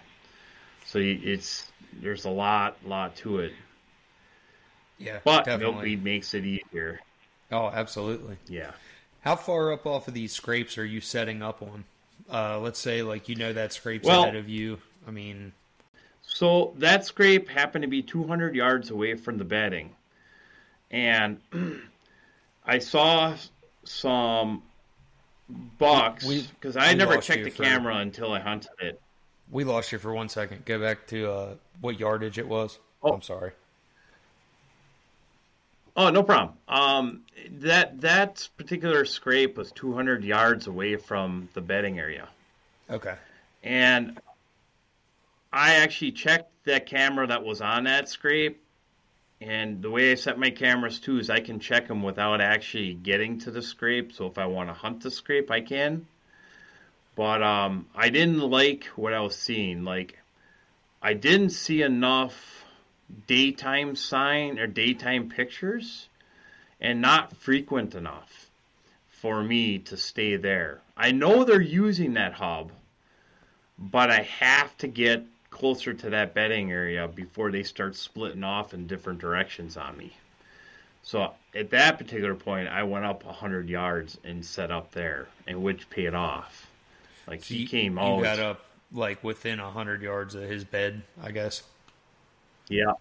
[0.86, 3.54] so it's there's a lot lot to it.
[4.98, 5.74] Yeah but definitely.
[5.74, 7.00] milkweed makes it easier.
[7.52, 8.38] Oh absolutely.
[8.48, 8.72] Yeah.
[9.22, 11.86] How far up off of these scrapes are you setting up on
[12.32, 15.52] uh, let's say like you know that scrape's well, ahead of you i mean
[16.34, 19.92] so that scrape happened to be 200 yards away from the bedding.
[20.90, 21.40] And
[22.66, 23.36] I saw
[23.84, 24.64] some
[25.78, 29.02] bucks because I never checked the for, camera until I hunted it.
[29.52, 30.66] We lost you for one second.
[30.66, 32.80] Go back to uh, what yardage it was.
[33.04, 33.52] Oh, I'm sorry.
[35.96, 36.58] Oh, no problem.
[36.68, 37.22] Um,
[37.60, 42.28] that that particular scrape was 200 yards away from the bedding area.
[42.90, 43.16] Okay.
[43.64, 44.20] And
[45.52, 48.60] I actually checked that camera that was on that scrape,
[49.40, 52.94] and the way I set my cameras too is I can check them without actually
[52.94, 54.14] getting to the scrape.
[54.14, 56.08] So if I want to hunt the scrape, I can.
[57.16, 59.84] But um, I didn't like what I was seeing.
[59.84, 60.18] Like,
[61.02, 62.62] I didn't see enough
[63.28, 66.08] daytime sign or daytime pictures,
[66.80, 68.47] and not frequent enough
[69.08, 70.82] for me to stay there.
[70.97, 72.71] I know they're using that hub,
[73.78, 78.73] but I have to get closer to that bedding area before they start splitting off
[78.73, 80.13] in different directions on me.
[81.04, 85.62] So at that particular point, I went up 100 yards and set up there, and
[85.62, 86.67] which paid off.
[87.28, 88.17] Like so he came out.
[88.17, 91.63] You got up like within 100 yards of his bed, I guess.
[92.69, 92.93] Yeah.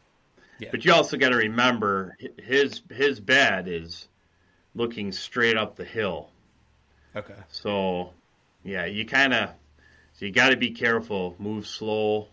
[0.58, 0.68] Yeah.
[0.70, 4.08] But you also got to remember his his bed is
[4.74, 6.30] looking straight up the hill.
[7.16, 7.34] Okay.
[7.48, 8.12] So,
[8.64, 9.50] yeah, you kind of
[10.14, 12.28] so you got to be careful, move slow,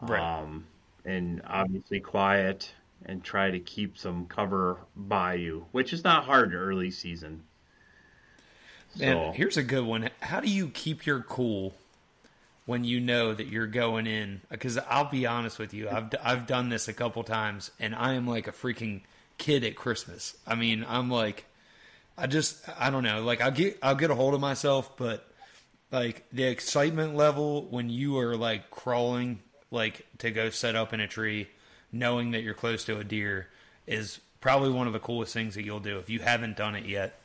[0.00, 0.40] right.
[0.40, 0.66] um,
[1.04, 2.72] and obviously quiet,
[3.04, 7.42] and try to keep some cover by you, which is not hard early season.
[9.00, 10.10] And here's a good one.
[10.20, 11.74] How do you keep your cool
[12.66, 14.42] when you know that you're going in?
[14.50, 18.14] Because I'll be honest with you, I've I've done this a couple times, and I
[18.14, 19.02] am like a freaking
[19.38, 20.36] kid at Christmas.
[20.46, 21.46] I mean, I'm like,
[22.18, 23.22] I just I don't know.
[23.22, 25.28] Like I'll get I'll get a hold of myself, but
[25.92, 31.00] like the excitement level when you are like crawling like to go set up in
[31.00, 31.48] a tree,
[31.92, 33.48] knowing that you're close to a deer,
[33.86, 36.84] is probably one of the coolest things that you'll do if you haven't done it
[36.84, 37.18] yet.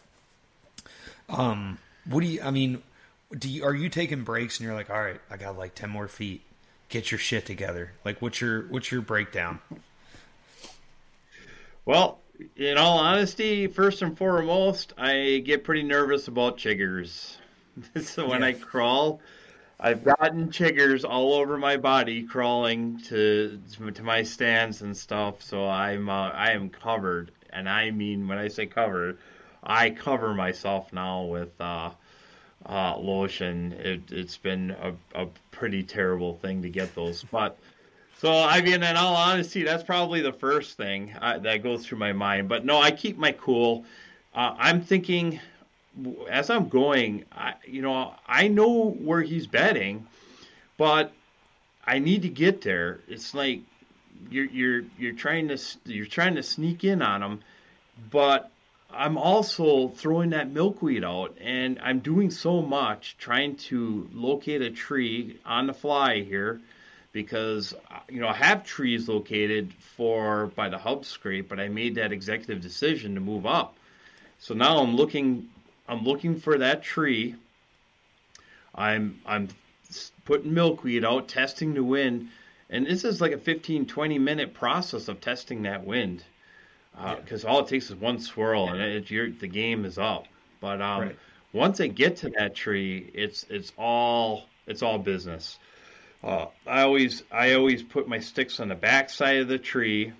[1.29, 2.41] Um, what do you?
[2.41, 2.81] I mean,
[3.37, 5.89] do you, are you taking breaks and you're like, all right, I got like ten
[5.89, 6.41] more feet.
[6.89, 7.93] get your shit together?
[8.03, 9.59] Like, what's your what's your breakdown?
[11.85, 12.19] Well,
[12.55, 17.37] in all honesty, first and foremost, I get pretty nervous about chiggers.
[18.01, 18.47] so when yeah.
[18.47, 19.21] I crawl,
[19.79, 23.59] I've gotten chiggers all over my body crawling to
[23.93, 25.41] to my stands and stuff.
[25.41, 29.17] So I'm uh, I am covered, and I mean when I say covered,
[29.63, 31.91] I cover myself now with uh,
[32.65, 33.73] uh, lotion.
[33.73, 34.93] It, has been a,
[35.23, 37.57] a pretty terrible thing to get those, but.
[38.19, 41.97] So I mean, in all honesty, that's probably the first thing I, that goes through
[41.97, 42.49] my mind.
[42.49, 43.83] But no, I keep my cool.
[44.35, 45.39] Uh, I'm thinking
[46.29, 50.07] as I'm going, I, you know, I know where he's betting,
[50.77, 51.11] but
[51.85, 52.99] I need to get there.
[53.07, 53.61] It's like
[54.29, 57.39] you're you're you're trying to you're trying to sneak in on him,
[58.09, 58.50] but
[58.93, 64.69] I'm also throwing that milkweed out, and I'm doing so much trying to locate a
[64.69, 66.61] tree on the fly here
[67.13, 67.73] because
[68.09, 72.11] you know I have trees located for by the hub scrape, but I made that
[72.11, 73.75] executive decision to move up.
[74.39, 75.49] So now I'm looking
[75.87, 77.35] I'm looking for that tree.
[78.75, 79.49] I'm I'm
[80.25, 82.29] putting milkweed out, testing the wind,
[82.69, 86.23] and this is like a 15 20 minute process of testing that wind
[86.93, 87.53] because uh, yeah.
[87.53, 90.27] all it takes is one swirl and it, the game is up.
[90.59, 91.17] But um, right.
[91.53, 95.57] once I get to that tree, it's it's all it's all business.
[96.23, 100.13] Uh, I always I always put my sticks on the back side of the tree,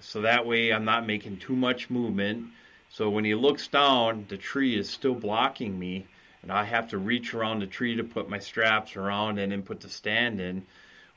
[0.00, 2.48] so that way I'm not making too much movement.
[2.90, 6.06] So when he looks down, the tree is still blocking me,
[6.42, 9.62] and I have to reach around the tree to put my straps around and then
[9.62, 10.64] put the stand in.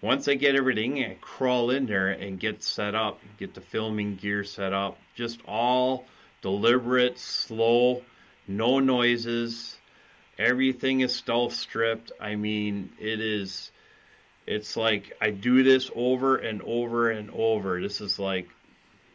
[0.02, 4.16] Once I get everything, I crawl in there and get set up, get the filming
[4.16, 4.98] gear set up.
[5.16, 6.06] Just all
[6.42, 8.04] deliberate, slow,
[8.48, 9.76] no noises.
[10.38, 12.12] Everything is stealth stripped.
[12.22, 13.72] I mean, it is
[14.48, 17.82] it's like I do this over and over and over.
[17.82, 18.48] This is like,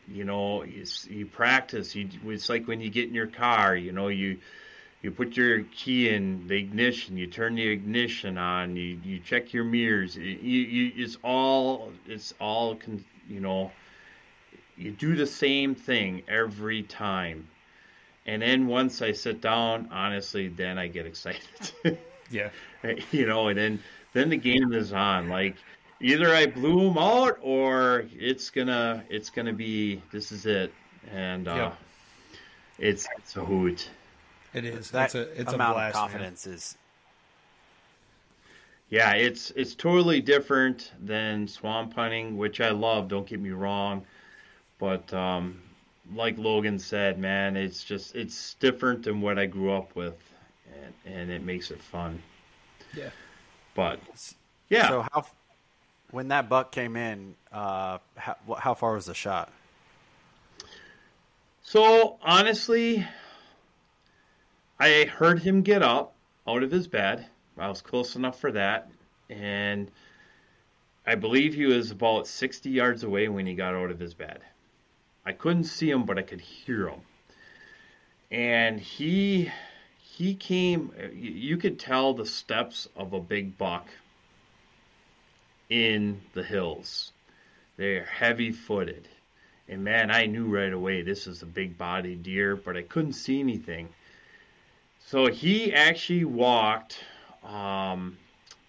[0.06, 1.94] you know, you, you practice.
[1.94, 3.74] You, it's like when you get in your car.
[3.74, 4.38] You know, you
[5.02, 7.16] you put your key in the ignition.
[7.16, 8.76] You turn the ignition on.
[8.76, 10.16] You you check your mirrors.
[10.16, 12.78] You, you it's all it's all
[13.28, 13.72] you know.
[14.76, 17.48] You do the same thing every time.
[18.26, 21.42] And then once I sit down, honestly, then I get excited.
[22.30, 22.50] yeah.
[23.10, 25.28] You know, and then then the game is on.
[25.28, 25.56] Like
[26.00, 30.72] either I blew them out or it's gonna it's gonna be this is it,
[31.12, 31.78] and uh, yep.
[32.78, 33.90] it's it's a hoot.
[34.54, 34.90] It is.
[34.90, 36.54] That it's a it's amount a blast, of confidence man.
[36.56, 36.76] is.
[38.90, 43.08] Yeah, it's it's totally different than swamp hunting, which I love.
[43.08, 44.04] Don't get me wrong,
[44.78, 45.62] but um,
[46.14, 50.18] like Logan said, man, it's just it's different than what I grew up with,
[50.74, 52.22] and, and it makes it fun.
[52.94, 53.10] Yeah.
[53.74, 54.00] But
[54.68, 54.88] yeah.
[54.88, 55.26] So how
[56.10, 59.50] when that buck came in, uh, how, how far was the shot?
[61.62, 63.06] So honestly,
[64.82, 67.28] I heard him get up out of his bed.
[67.56, 68.90] I was close enough for that,
[69.30, 69.88] and
[71.06, 74.40] I believe he was about 60 yards away when he got out of his bed.
[75.24, 77.00] I couldn't see him, but I could hear him.
[78.32, 79.52] And he
[80.00, 83.86] he came, you could tell the steps of a big buck
[85.70, 87.12] in the hills.
[87.76, 89.06] They're heavy footed.
[89.68, 93.12] And man, I knew right away this is a big bodied deer, but I couldn't
[93.12, 93.88] see anything.
[95.06, 96.98] So he actually walked
[97.44, 98.16] um,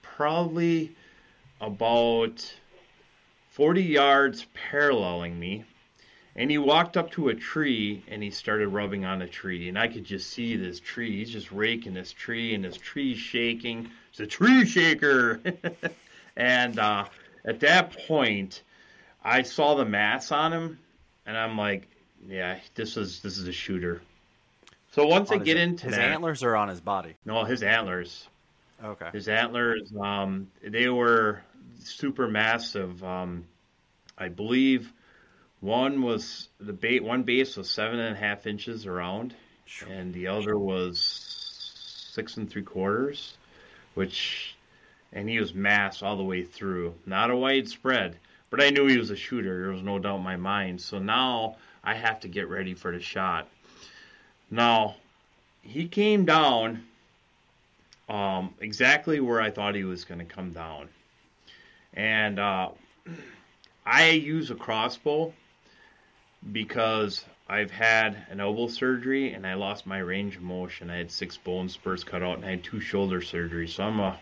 [0.02, 0.96] probably
[1.62, 2.54] about
[3.52, 5.64] 40 yards paralleling me
[6.36, 9.70] and he walked up to a tree and he started rubbing on a tree.
[9.70, 11.18] And I could just see this tree.
[11.18, 13.90] He's just raking this tree and this tree's shaking.
[14.10, 15.40] It's a tree shaker.
[16.36, 17.06] and uh,
[17.46, 18.64] at that point,
[19.24, 20.80] I saw the mass on him
[21.28, 21.88] and I'm like,
[22.28, 24.02] yeah, this is this is a shooter.
[24.94, 27.16] So once on I get into his that, antlers are on his body.
[27.26, 28.28] No, his antlers.
[28.84, 29.10] Okay.
[29.12, 31.42] His antlers, um, they were
[31.80, 33.04] super massive.
[33.04, 33.46] Um,
[34.20, 34.94] I believe
[35.62, 37.04] one was the bait.
[37.04, 39.34] One base was seven and a half inches around,
[39.90, 41.00] and the other was
[42.12, 43.36] six and three quarters,
[43.96, 44.56] which,
[45.12, 46.94] and he was mass all the way through.
[47.08, 48.20] Not a wide spread,
[48.52, 49.62] but I knew he was a shooter.
[49.62, 50.82] There was no doubt in my mind.
[50.82, 53.48] So now I have to get ready for the shot.
[54.54, 54.98] Now,
[55.64, 56.86] he came down
[58.08, 60.90] um, exactly where I thought he was going to come down,
[61.96, 62.70] and uh,
[63.86, 65.34] I use a crossbow
[66.52, 70.92] because I've had an elbow surgery and I lost my range of motion.
[70.92, 73.70] I had six bone spurs cut out and I had two shoulder surgeries.
[73.70, 74.20] So I'm a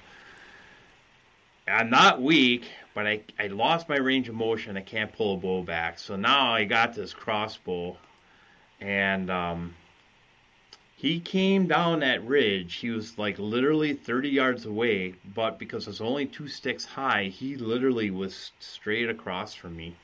[1.67, 4.77] I'm not weak, but I, I lost my range of motion.
[4.77, 5.99] I can't pull a bow back.
[5.99, 7.97] So now I got this crossbow,
[8.79, 9.75] and um,
[11.01, 12.75] he came down that ridge.
[12.75, 17.23] He was like literally 30 yards away, but because it was only two sticks high,
[17.23, 19.95] he literally was straight across from me.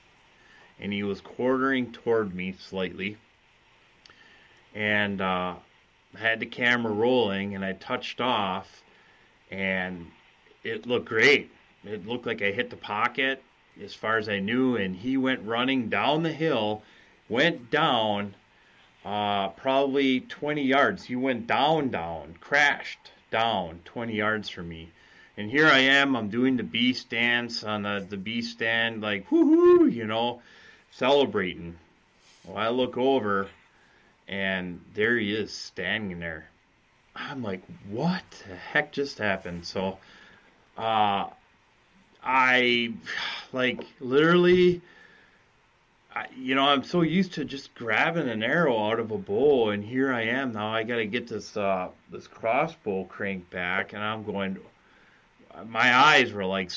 [0.79, 3.15] And he was quartering toward me slightly.
[4.73, 5.53] And uh,
[6.15, 8.81] I had the camera rolling, and I touched off,
[9.51, 10.07] and
[10.63, 11.51] it looked great.
[11.83, 13.43] It looked like I hit the pocket
[13.83, 16.81] as far as I knew, and he went running down the hill,
[17.29, 18.33] went down
[19.07, 21.05] uh, probably 20 yards.
[21.05, 24.89] He went down, down, crashed down 20 yards from me.
[25.37, 29.31] And here I am, I'm doing the beast dance on the, the B stand, like,
[29.31, 30.41] whoo, you know,
[30.91, 31.77] celebrating.
[32.43, 33.47] Well, I look over,
[34.27, 36.49] and there he is standing there.
[37.15, 39.65] I'm like, what the heck just happened?
[39.65, 39.99] So,
[40.77, 41.27] uh,
[42.21, 42.93] I
[43.53, 44.81] like literally,
[46.17, 49.69] I, you know, I'm so used to just grabbing an arrow out of a bow,
[49.69, 50.73] and here I am now.
[50.73, 54.57] I got to get this uh, this crossbow crank back, and I'm going.
[55.67, 56.71] My eyes were like,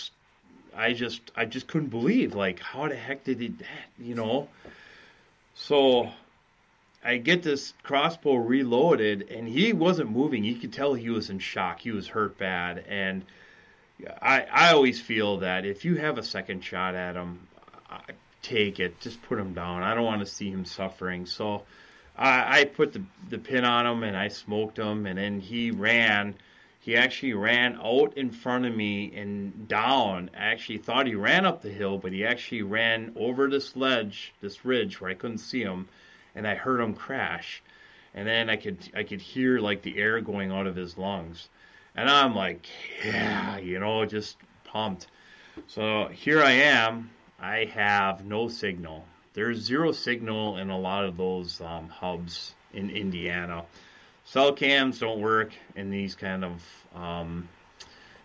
[0.76, 4.48] I just I just couldn't believe like how the heck did he, that you know.
[5.54, 6.10] So
[7.02, 10.44] I get this crossbow reloaded, and he wasn't moving.
[10.44, 11.80] You could tell he was in shock.
[11.80, 13.24] He was hurt bad, and
[14.20, 17.48] I I always feel that if you have a second shot at him,
[18.42, 19.00] take it.
[19.00, 19.82] Just put him down.
[19.82, 21.26] I don't want to see him suffering.
[21.26, 21.62] So
[22.16, 25.70] I, I put the the pin on him and I smoked him, and then he
[25.70, 26.34] ran.
[26.82, 30.30] He actually ran out in front of me and down.
[30.34, 34.32] I actually thought he ran up the hill, but he actually ran over this ledge,
[34.40, 35.88] this ridge where I couldn't see him,
[36.34, 37.62] and I heard him crash.
[38.14, 41.48] And then I could I could hear like the air going out of his lungs.
[41.94, 42.66] And I'm like,
[43.04, 45.06] yeah, you know, just pumped.
[45.66, 47.10] So here I am.
[47.40, 49.04] I have no signal.
[49.32, 53.64] There's zero signal in a lot of those um, hubs in Indiana.
[54.24, 56.62] Cell cams don't work in these kind of
[56.94, 57.48] um,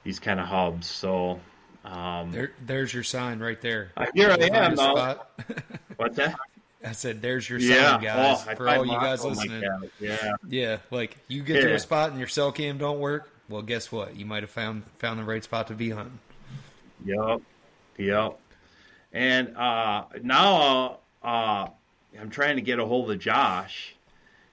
[0.04, 0.88] these kind of hubs.
[0.88, 1.40] So
[1.86, 3.92] um, there, there's your sign right there.
[3.96, 4.76] Uh, here I am.
[5.98, 6.36] What's that?
[6.84, 7.92] I said, "There's your yeah.
[7.92, 9.64] sign, guys, oh, for all you guys listening."
[10.00, 11.70] Yeah, yeah, like you get yeah.
[11.70, 13.32] to a spot and your cell cam don't work.
[13.50, 14.16] Well, guess what?
[14.16, 16.20] You might have found found the right spot to be hunting.
[17.06, 17.42] Yep,
[17.98, 18.40] yep.
[19.16, 21.68] And uh, now uh,
[22.20, 23.96] I'm trying to get a hold of Josh.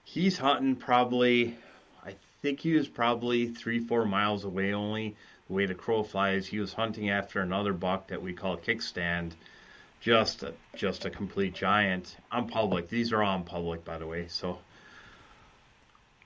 [0.04, 1.58] He's hunting probably.
[2.06, 5.16] I think he was probably three, four miles away only.
[5.48, 9.32] The way the crow flies, he was hunting after another buck that we call kickstand
[10.00, 12.88] just a, just a complete giant on public.
[12.88, 14.26] These are all on public, by the way.
[14.28, 14.58] So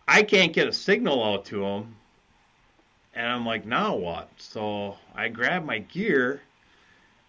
[0.07, 1.97] I can't get a signal out to him,
[3.15, 4.29] and I'm like, now what?
[4.37, 6.43] So I grab my gear,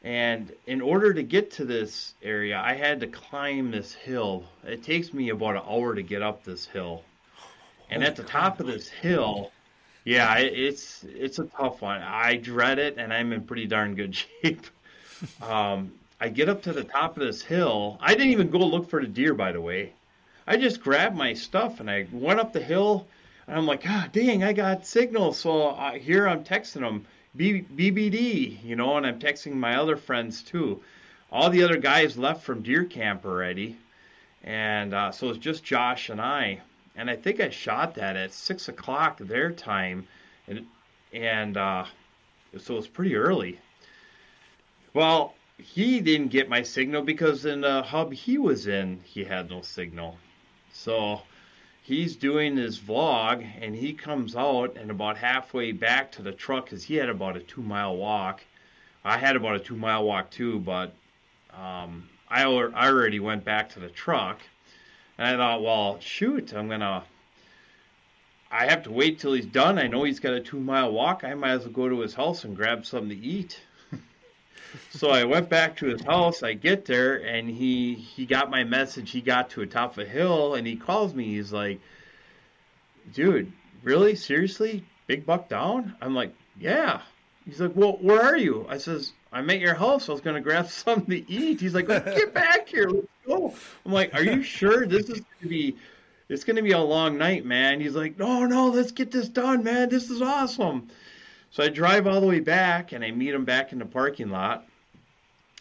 [0.08, 4.46] and in order to get to this area, I had to climb this hill.
[4.66, 7.04] It takes me about an hour to get up this hill,
[7.90, 9.52] and at the top of this hill.
[10.06, 12.02] Yeah, it's it's a tough one.
[12.02, 14.66] I dread it, and I'm in pretty darn good shape.
[15.42, 15.92] Um,
[16.22, 17.98] I get up to the top of this hill.
[18.00, 19.92] I didn't even go look for the deer, by the way.
[20.48, 23.06] I just grabbed my stuff and I went up the hill.
[23.46, 25.34] And I'm like, ah, dang, I got signal.
[25.34, 27.06] So uh, here I'm texting them
[27.36, 30.82] B- BBD, you know, and I'm texting my other friends too.
[31.32, 33.78] All the other guys left from deer camp already.
[34.44, 36.62] And uh, so it's just Josh and I.
[36.96, 40.08] And I think I shot that at six o'clock their time.
[40.48, 40.66] And,
[41.14, 41.86] and uh,
[42.58, 43.60] so it's pretty early.
[44.94, 49.50] Well, he didn't get my signal because in the hub he was in, he had
[49.50, 50.18] no signal.
[50.72, 51.22] So
[51.88, 56.66] he's doing his vlog and he comes out and about halfway back to the truck
[56.66, 58.44] because he had about a two mile walk.
[59.06, 60.94] I had about a two mile walk too, but
[61.54, 64.42] um, I, I already went back to the truck.
[65.18, 67.04] And I thought, well, shoot, I'm going to.
[68.52, 69.80] I have to wait till he's done.
[69.80, 71.24] I know he's got a two mile walk.
[71.24, 73.62] I might as well go to his house and grab something to eat
[74.92, 76.44] so I went back to his house.
[76.44, 79.12] I get there, and he he got my message.
[79.12, 81.26] He got to a top of a hill, and he calls me.
[81.26, 81.80] He's like,
[83.14, 83.52] "Dude,
[83.84, 84.16] really?
[84.16, 84.84] Seriously?
[85.08, 87.02] Big buck down?" I'm like, "Yeah."
[87.46, 90.10] He's like, "Well, where are you?" I says, "I'm at your house.
[90.10, 92.90] I was gonna grab something to eat." He's like, "Get back here.
[92.90, 93.54] Let's go."
[93.86, 95.78] I'm like, "Are you sure this is gonna be?"
[96.30, 97.80] It's gonna be a long night, man.
[97.80, 99.88] He's like, no, no, let's get this done, man.
[99.88, 100.90] This is awesome.
[101.52, 104.30] So I drive all the way back and I meet him back in the parking
[104.30, 104.66] lot.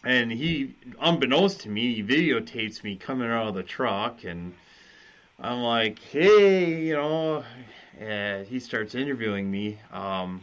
[0.03, 4.23] And he, unbeknownst to me, he videotapes me coming out of the truck.
[4.23, 4.53] And
[5.39, 7.43] I'm like, hey, you know,
[7.99, 9.79] and he starts interviewing me.
[9.91, 10.41] Um,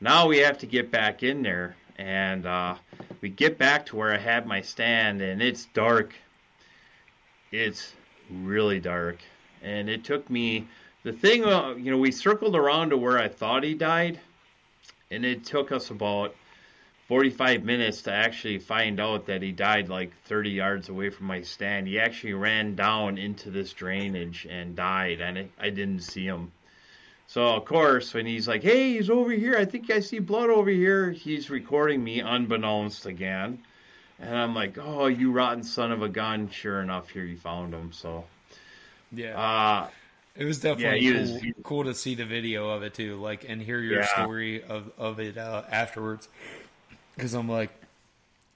[0.00, 2.74] now we have to get back in there, and uh,
[3.20, 6.14] we get back to where I had my stand, and it's dark.
[7.52, 7.94] It's
[8.30, 9.18] really dark,
[9.62, 10.68] and it took me.
[11.04, 14.20] The thing, uh, you know, we circled around to where I thought he died,
[15.14, 16.34] and it took us about
[17.08, 21.42] 45 minutes to actually find out that he died like 30 yards away from my
[21.42, 21.86] stand.
[21.86, 26.50] He actually ran down into this drainage and died, and I, I didn't see him.
[27.26, 29.56] So of course, when he's like, "Hey, he's over here.
[29.56, 33.58] I think I see blood over here," he's recording me unbeknownst again,
[34.18, 37.72] and I'm like, "Oh, you rotten son of a gun!" Sure enough, here you found
[37.74, 37.92] him.
[37.92, 38.24] So
[39.12, 39.38] Yeah.
[39.38, 39.88] uh,
[40.36, 43.16] It was definitely Yeah, cool, was- he- cool to see the video of it too,
[43.20, 44.06] like and hear your Yeah.
[44.22, 46.28] story of of it uh, afterwards.
[47.14, 47.70] Because I'm like,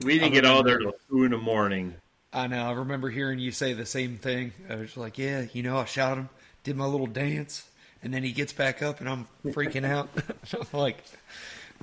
[0.01, 1.95] we didn't get all there till two in the morning.
[2.33, 2.67] I know.
[2.67, 4.51] I remember hearing you say the same thing.
[4.69, 6.29] I was like, yeah, you know, I shot him,
[6.63, 7.67] did my little dance,
[8.03, 10.09] and then he gets back up, and I'm freaking out.
[10.53, 11.03] I'm like,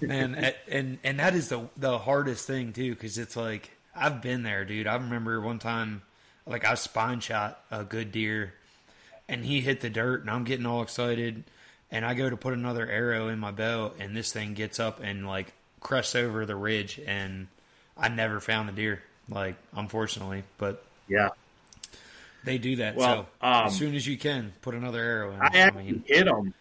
[0.00, 4.42] man, and and that is the the hardest thing too, because it's like I've been
[4.42, 4.86] there, dude.
[4.86, 6.02] I remember one time,
[6.46, 8.52] like I spine shot a good deer,
[9.28, 11.44] and he hit the dirt, and I'm getting all excited,
[11.90, 15.00] and I go to put another arrow in my bow, and this thing gets up
[15.02, 17.48] and like crests over the ridge, and
[17.96, 19.02] I never found the deer.
[19.28, 21.30] Like, unfortunately, but Yeah,
[22.44, 22.96] they do that.
[22.96, 25.40] Well, so um, as soon as you can, put another arrow in.
[25.40, 26.54] I I, mean, hit him.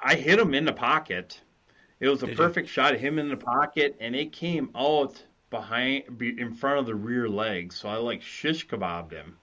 [0.00, 1.40] I hit him in the pocket.
[2.00, 2.44] It was a Did you?
[2.44, 6.78] perfect shot of him in the pocket, and it came out behind, be- in front
[6.78, 7.72] of the rear leg.
[7.72, 9.39] So I like shish kebabbed him.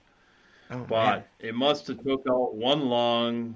[0.70, 1.24] Oh, but man.
[1.40, 3.54] it must have took out one lung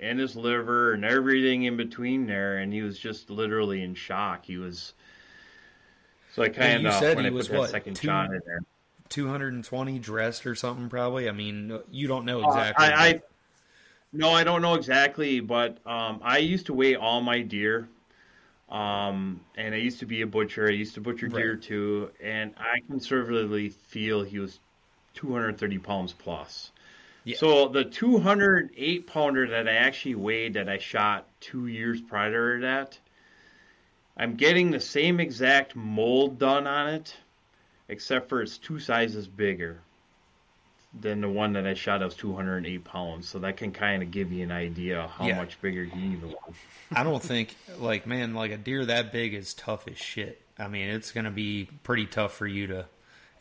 [0.00, 4.44] and his liver and everything in between there, and he was just literally in shock.
[4.46, 4.94] He was.
[6.34, 8.26] So I kind of said when he I put was, that what, second two- shot
[8.26, 8.60] in there.
[9.10, 11.28] 220 dressed or something, probably.
[11.28, 12.86] I mean, you don't know Uh, exactly.
[12.86, 13.22] I, I
[14.14, 17.88] no, I don't know exactly, but um, I used to weigh all my deer.
[18.70, 20.66] Um, and I used to be a butcher.
[20.66, 24.60] I used to butcher deer too, and I conservatively feel he was
[25.14, 26.70] 230 pounds plus.
[27.36, 32.62] So the 208 pounder that I actually weighed that I shot two years prior to
[32.62, 32.98] that,
[34.16, 37.16] I'm getting the same exact mold done on it,
[37.88, 39.80] except for it's two sizes bigger
[41.00, 43.28] than the one that I shot that was 208 pounds.
[43.28, 45.36] So that can kind of give you an idea how Yeah.
[45.36, 46.54] much bigger he even was.
[46.94, 50.42] I don't think like man, like a deer that big is tough as shit.
[50.58, 52.86] I mean, it's gonna be pretty tough for you to,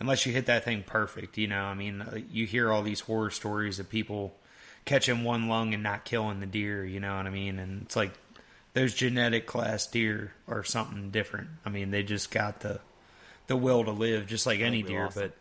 [0.02, 1.38] unless you hit that thing perfect.
[1.38, 4.34] You know, I mean, uh, you hear all these horror stories of people
[4.84, 6.84] catching one lung and not killing the deer.
[6.84, 7.58] You know what I mean?
[7.60, 8.12] And it's like
[8.74, 11.48] those genetic class deer are something different.
[11.66, 12.82] I mean, they just got the
[13.48, 15.06] the will to live, just like any That'd be deer.
[15.06, 15.22] awesome.
[15.24, 15.34] But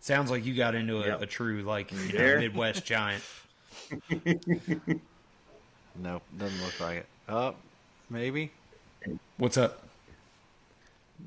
[0.00, 1.22] sounds like you got into a, Yep.
[1.22, 3.24] a true like you know, Midwest giant.
[5.94, 7.06] Nope, doesn't look like it.
[7.28, 7.56] Up,
[8.08, 8.50] maybe.
[9.36, 9.86] What's up?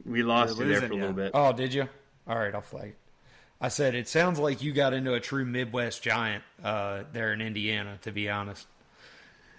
[0.05, 1.13] We lost You're there for a little ya.
[1.13, 1.31] bit.
[1.33, 1.87] Oh, did you?
[2.27, 2.97] All right, I'll flag it.
[3.61, 7.41] I said it sounds like you got into a true Midwest giant uh, there in
[7.41, 7.97] Indiana.
[8.01, 8.67] To be honest,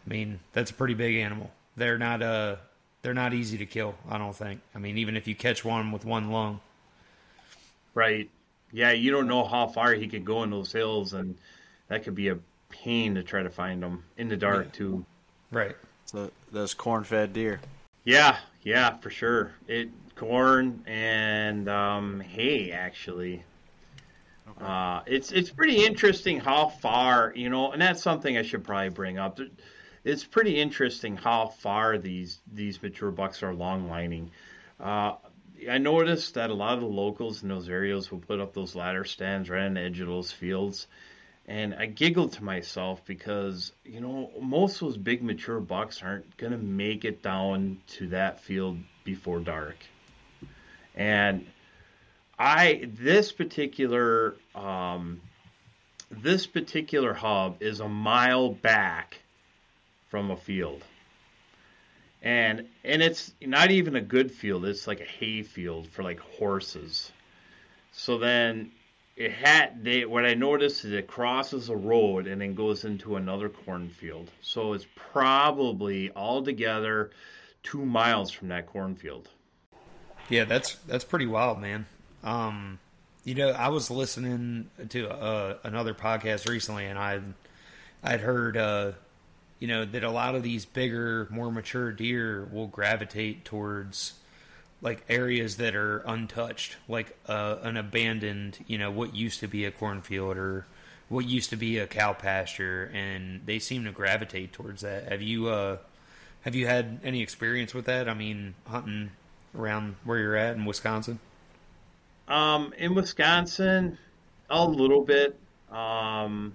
[0.07, 1.51] I mean that's a pretty big animal.
[1.77, 2.57] They're not uh
[3.03, 3.95] they're not easy to kill.
[4.09, 4.61] I don't think.
[4.75, 6.61] I mean even if you catch one with one lung,
[7.95, 8.29] Right.
[8.73, 11.37] Yeah, you don't know how far he could go in those hills, and
[11.89, 12.39] that could be a
[12.69, 14.71] pain to try to find them in the dark Yeah.
[14.73, 15.07] too.
[15.51, 15.77] Right.
[16.05, 17.61] So those corn-fed deer.
[18.05, 19.53] Yeah, yeah, for sure.
[19.67, 23.45] It corn and um, hay actually.
[24.49, 24.65] Okay.
[24.65, 28.89] Uh, it's it's pretty interesting how far you know, and that's something I should probably
[28.89, 29.39] bring up.
[30.05, 34.31] It's pretty interesting how far these these mature bucks are long lining.
[34.81, 35.15] Uh,
[35.71, 38.75] I noticed that a lot of the locals in those areas will put up those
[38.75, 40.87] ladder stands right on the edge of those fields.
[41.49, 46.37] And I giggled to myself because, you know, most of those big mature bucks aren't
[46.37, 49.77] going to make it down to that field before dark.
[50.97, 51.47] And
[52.39, 55.21] I, this particular, um,
[56.11, 59.21] this particular hub is a mile back
[60.09, 60.83] from a field.
[62.23, 64.65] And and it's not even a good field.
[64.65, 67.13] It's like a hay field for like horses.
[67.93, 68.73] So then
[69.17, 73.17] it had they what I noticed is it crosses a road and then goes into
[73.17, 74.31] another cornfield.
[74.43, 77.11] So it's probably altogether
[77.63, 79.29] two miles from that cornfield.
[80.29, 81.87] Yeah, that's that's pretty wild, man.
[82.25, 82.79] Um,
[83.25, 87.21] you know, I was listening to uh, another podcast recently, and I
[88.03, 88.93] I'd heard uh,
[89.59, 94.15] you know that a lot of these bigger, more mature deer will gravitate towards
[94.83, 99.65] like areas that are untouched, like uh, an abandoned, you know, what used to be
[99.65, 100.67] a cornfield or
[101.09, 105.09] what used to be a cow pasture, and they seem to gravitate towards that.
[105.11, 105.79] Have you uh,
[106.43, 108.09] Have you had any experience with that?
[108.09, 109.11] I mean, hunting
[109.57, 111.19] around where you're at in Wisconsin.
[112.29, 113.99] Um, in Wisconsin,
[114.51, 115.39] a little bit.
[115.71, 116.55] Um,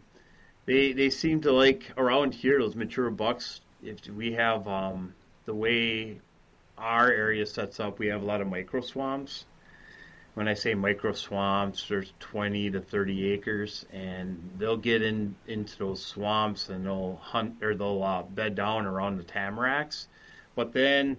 [0.66, 3.62] they they seem to like around here those mature bucks.
[3.84, 5.14] If we have um,
[5.46, 6.20] the way
[6.78, 9.46] our area sets up, we have a lot of micro swamps.
[10.34, 15.78] When I say micro swamps, there's 20 to 30 acres, and they'll get in into
[15.78, 20.08] those swamps and they'll hunt or they'll uh, bed down around the tamaracks.
[20.56, 21.18] But then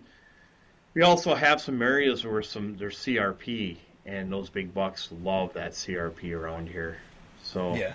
[0.95, 3.76] we also have some areas where some there's CRP,
[4.07, 6.99] and those big bucks love that CRP around here.
[7.43, 7.95] So Yeah.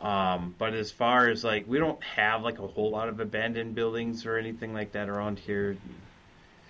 [0.00, 3.74] um, but as far as like, we don't have like a whole lot of abandoned
[3.74, 5.76] buildings or anything like that around here.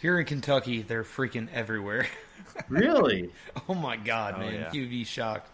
[0.00, 2.06] Here in Kentucky, they're freaking everywhere.
[2.68, 3.30] Really?
[3.68, 4.72] oh my god, Oh, man, yeah.
[4.72, 5.48] you'd be shocked.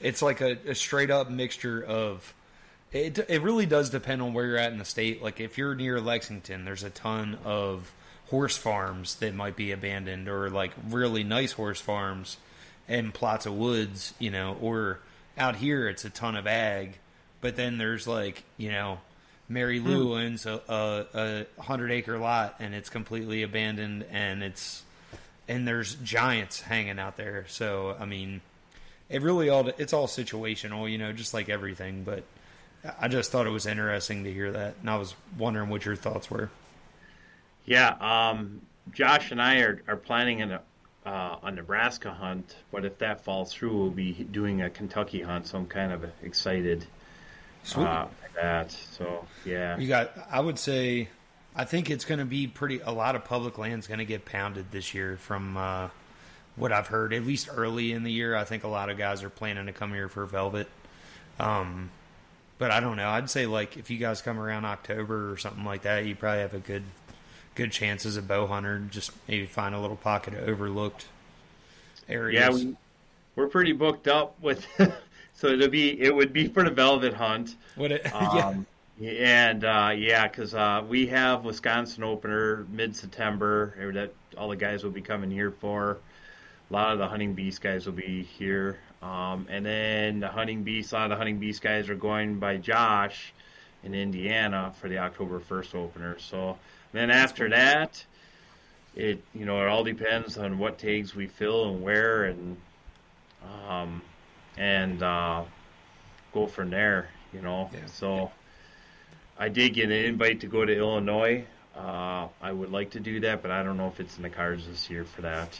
[0.00, 2.32] It's like a, a straight up mixture of.
[2.92, 5.22] It it really does depend on where you're at in the state.
[5.22, 7.92] Like if you're near Lexington, there's a ton of
[8.30, 12.36] horse farms that might be abandoned, or like really nice horse farms
[12.88, 14.56] and plots of woods, you know.
[14.60, 15.00] Or
[15.36, 16.98] out here, it's a ton of ag,
[17.40, 19.00] but then there's like you know.
[19.48, 19.88] Mary hmm.
[19.88, 24.84] Lou owns a, a, a hundred acre lot and it's completely abandoned and it's
[25.48, 27.44] and there's giants hanging out there.
[27.48, 28.40] So I mean,
[29.10, 32.04] it really all it's all situational, you know, just like everything.
[32.04, 32.22] But
[32.98, 35.96] I just thought it was interesting to hear that, and I was wondering what your
[35.96, 36.50] thoughts were.
[37.64, 37.90] Yeah.
[38.00, 38.60] Um,
[38.92, 40.58] Josh and I are, are planning an,
[41.06, 45.46] uh, a Nebraska hunt, but if that falls through, we'll be doing a Kentucky hunt.
[45.46, 46.86] So I'm kind of excited
[47.62, 47.84] Sweet.
[47.84, 48.70] uh, that.
[48.72, 49.78] So yeah.
[49.78, 51.08] You got, I would say,
[51.54, 52.80] I think it's going to be pretty.
[52.80, 55.88] A lot of public land's going to get pounded this year, from uh,
[56.56, 57.12] what I've heard.
[57.12, 59.72] At least early in the year, I think a lot of guys are planning to
[59.72, 60.68] come here for velvet.
[61.40, 61.90] Um,
[62.58, 63.08] but I don't know.
[63.08, 66.42] I'd say like if you guys come around October or something like that, you probably
[66.42, 66.84] have a good,
[67.54, 68.78] good chances a bow hunter.
[68.90, 71.06] Just maybe find a little pocket of overlooked
[72.08, 72.40] areas.
[72.40, 72.76] Yeah, we,
[73.36, 74.66] we're pretty booked up with.
[75.34, 77.56] so it'll be it would be for the velvet hunt.
[77.76, 78.48] what it, yeah.
[78.48, 78.66] Um,
[79.02, 84.84] and uh, yeah, because uh, we have Wisconsin opener mid September that all the guys
[84.84, 85.98] will be coming here for.
[86.68, 90.62] A lot of the hunting beast guys will be here, um, and then the hunting
[90.62, 90.92] beast.
[90.92, 93.32] A lot of the hunting beast guys are going by Josh
[93.82, 96.18] in Indiana for the October first opener.
[96.18, 96.58] So
[96.92, 98.04] then after that,
[98.96, 102.56] it you know it all depends on what tags we fill and where and
[103.68, 104.02] um,
[104.56, 105.42] and uh,
[106.32, 107.08] go from there.
[107.32, 107.86] You know, Yeah.
[107.86, 108.32] so.
[109.38, 111.46] I did get an invite to go to Illinois.
[111.74, 114.28] Uh, I would like to do that, but I don't know if it's in the
[114.28, 115.58] cards this year for that.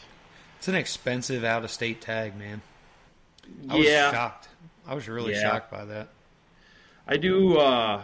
[0.59, 2.61] It's an expensive out of state tag, man.
[3.67, 4.49] I was yeah, shocked.
[4.85, 5.41] I was really Yeah.
[5.41, 6.09] shocked by that.
[7.07, 7.57] I do.
[7.57, 8.03] Uh,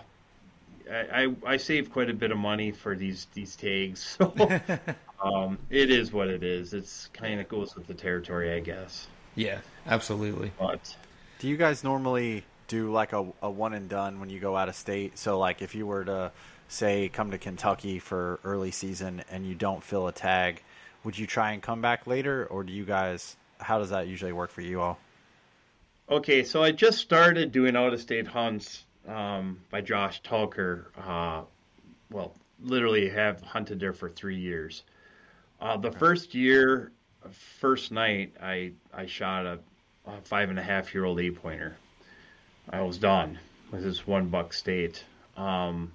[0.92, 4.34] I, I I save quite a bit of money for these these tags, so
[5.22, 6.74] um, it is what it is.
[6.74, 9.08] It's kind of goes with the territory, I guess.
[9.36, 10.52] Yeah, absolutely.
[10.60, 10.96] But
[11.40, 14.68] Do you guys normally do like a, a one and done when you go out
[14.70, 15.18] of state?
[15.18, 16.32] So like if you were to
[16.68, 20.64] say come to Kentucky for early season and you don't fill a tag,
[21.04, 24.34] would you try and come back later or do you guys how does that usually
[24.34, 25.00] work for you all?
[26.10, 30.86] Okay, so I just started doing out of state hunts um, by Josh Tulker.
[30.98, 31.44] Uh,
[32.12, 34.84] well, literally have hunted there for three years.
[35.60, 36.92] Uh, the first year,
[37.60, 39.60] first night, I I shot a,
[40.06, 41.78] a five and a half year old eight pointer.
[42.70, 43.40] I was done
[43.72, 45.04] with this one buck state.
[45.36, 45.94] Um,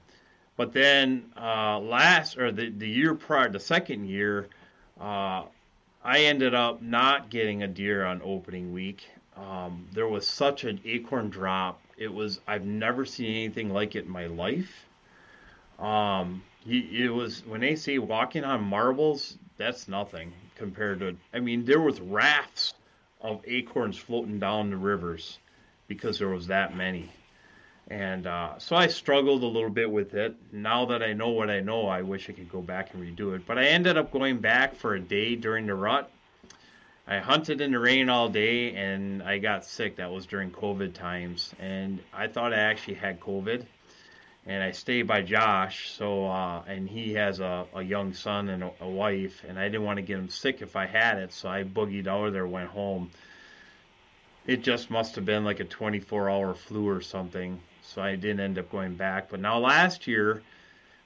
[0.57, 4.49] but then uh, last or the the year prior, the second year,
[5.01, 5.45] uh,
[6.05, 9.07] I ended up not getting a deer on opening week.
[9.37, 11.81] Um, there was such an acorn drop.
[11.97, 14.87] It was I've never seen anything like it in my life.
[15.79, 21.17] Um, it was when they say walking on marbles, that's nothing compared to.
[21.35, 22.75] I mean, there was rafts
[23.21, 25.39] of acorns floating down the rivers
[25.89, 27.11] because there was that many.
[27.89, 30.35] And uh, so I struggled a little bit with it.
[30.53, 33.35] Now that I know what I know, I wish I could go back and redo
[33.35, 33.45] it.
[33.45, 36.11] But I ended up going back for a day during the rut.
[37.07, 39.97] I hunted in the rain all day and I got sick.
[39.97, 41.53] That was during COVID times.
[41.59, 43.67] And I thought I actually had COVID.
[44.47, 45.91] And I stayed by Josh.
[45.91, 49.43] So, uh, and he has a, a young son and a, a wife.
[49.49, 51.33] And I didn't want to get him sick if I had it.
[51.33, 53.11] So I boogied out of there, went home.
[54.47, 57.61] It just must have been like a 24 hour flu or something.
[57.83, 59.29] So I didn't end up going back.
[59.29, 60.43] But now last year,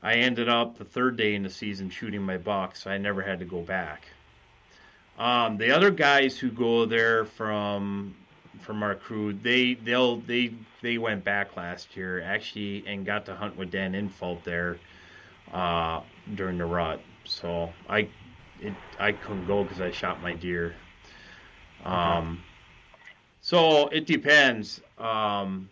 [0.02, 2.76] I ended up the third day in the season shooting my buck.
[2.76, 4.06] So I never had to go back.
[5.18, 8.14] Um, the other guys who go there from
[8.60, 10.52] from our crew, they they'll they
[10.82, 14.78] they went back last year actually and got to hunt with Dan Infalt there.
[15.52, 16.00] uh,
[16.34, 17.00] during the rut.
[17.24, 18.08] So I
[18.60, 20.74] it, I couldn't go because I shot my deer.
[21.84, 22.42] Um,
[23.40, 24.80] so it depends.
[24.98, 25.68] Um,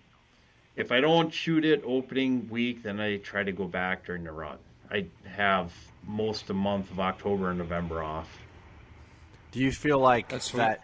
[0.76, 4.32] if I don't shoot it opening week, then I try to go back during the
[4.32, 4.61] rut.
[4.90, 5.72] I have
[6.07, 8.43] most of the month of October and November off.
[9.55, 10.59] Do you feel like That's sweet.
[10.59, 10.80] that?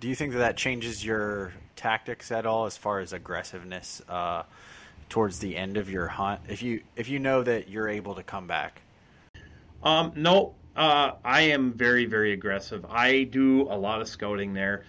[0.00, 4.42] Do you think that that changes your tactics at all as far as aggressiveness uh,
[5.08, 6.40] towards the end of your hunt?
[6.48, 8.82] If you if you know that you're able to come back,
[9.84, 12.84] Um, no, uh, I am very, very aggressive.
[12.90, 14.84] I do a lot of scouting there.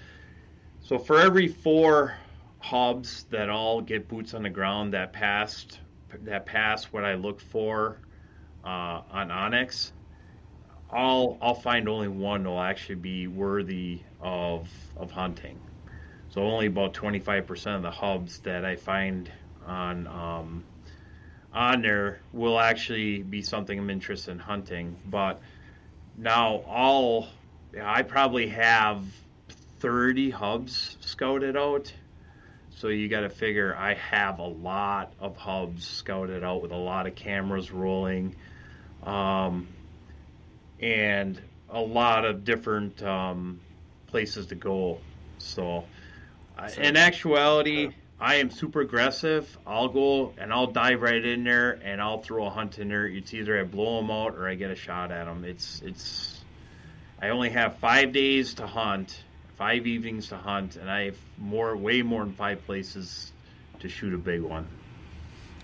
[0.82, 2.16] So for every four
[2.58, 5.80] hubs that all get boots on the ground that passed
[6.24, 8.00] that pass what I look for
[8.66, 9.92] uh, on onX,
[10.92, 15.60] I'll I'll find only one will actually be worthy of of hunting.
[16.32, 19.32] So only about 25% of the hubs that I find
[19.66, 20.64] on um,
[21.54, 24.96] on there will actually be something I'm interested in hunting.
[25.06, 25.42] But
[26.18, 27.30] now I'll
[27.82, 29.06] I probably have
[29.80, 31.94] 30 hubs scouted out.
[32.78, 36.78] So you got to figure I have a lot of hubs scouted out with a
[36.78, 38.36] lot of cameras rolling,
[39.04, 39.68] um,
[40.82, 43.60] and a lot of different um,
[44.08, 45.00] places to go.
[45.38, 45.86] So,
[46.58, 49.58] I in actuality, I am super aggressive.
[49.66, 53.08] I'll go and I'll dive right in there and I'll throw a hunt in there.
[53.08, 55.46] It's either I blow them out or I get a shot at them.
[55.46, 56.44] It's it's.
[57.22, 59.24] I only have five days to hunt,
[59.58, 63.32] five evenings to hunt, and I have more, way more than five places
[63.82, 64.68] to shoot a big one.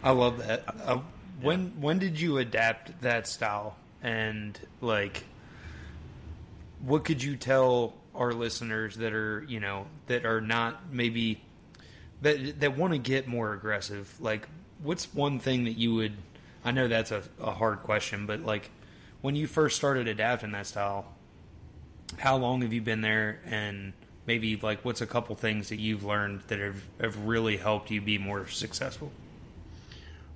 [0.03, 0.63] I love that.
[0.83, 0.99] Uh,
[1.41, 3.75] when when did you adapt that style?
[4.05, 5.23] And like,
[6.79, 11.41] what could you tell our listeners that are you know that are not maybe
[12.21, 14.15] that that want to get more aggressive?
[14.21, 14.47] Like,
[14.83, 16.13] what's one thing that you would?
[16.63, 18.69] I know that's a, a hard question, but like,
[19.21, 21.07] when you first started adapting that style,
[22.17, 23.39] how long have you been there?
[23.47, 23.93] And
[24.27, 28.01] maybe like, what's a couple things that you've learned that have have really helped you
[28.01, 29.11] be more successful?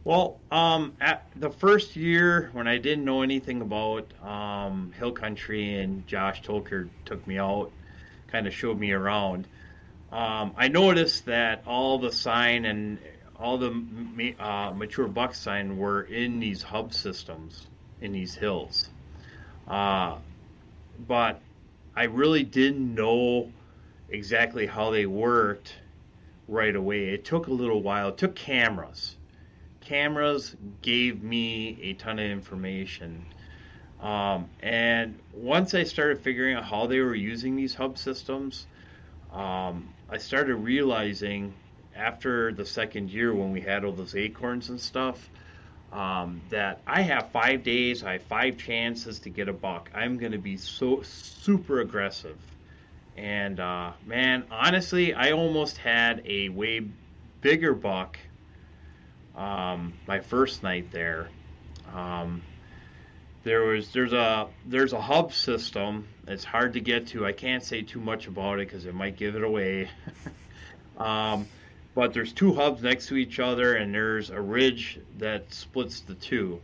[0.09, 5.75] Well, um, at the first year when I didn't know anything about um, hill country
[5.75, 7.71] and Josh Tolker took me out,
[8.25, 9.45] kind of showed me around,
[10.11, 12.97] um, I noticed that all the sign and
[13.37, 17.67] all the uh, mature buck sign were in these hub systems
[18.01, 18.89] in these hills.
[19.67, 20.15] Uh,
[21.07, 21.39] but
[21.95, 23.51] I really didn't know
[24.09, 25.75] exactly how they worked
[26.47, 27.09] right away.
[27.09, 28.09] It took a little while.
[28.09, 29.15] It took cameras
[29.89, 33.25] cameras gave me a ton of information.
[33.99, 38.67] Um, and once I started figuring out how they were using these hub systems,
[39.33, 41.53] um, I started realizing
[41.95, 45.27] after the second year when we had all those acorns and stuff
[45.91, 49.89] um, that I have five days, I have five chances to get a buck.
[49.93, 52.37] I'm going to be so super aggressive.
[53.17, 56.87] And uh, man, honestly, I almost had a way
[57.41, 58.19] bigger buck
[59.35, 61.29] um, my first night there.
[61.93, 62.41] Um,
[63.43, 66.07] there was there's a there's a hub system.
[66.27, 67.25] It's hard to get to.
[67.25, 69.89] I can't say too much about it because it might give it away.
[70.97, 71.47] um,
[71.95, 76.15] but there's two hubs next to each other, and there's a ridge that splits the
[76.15, 76.61] two.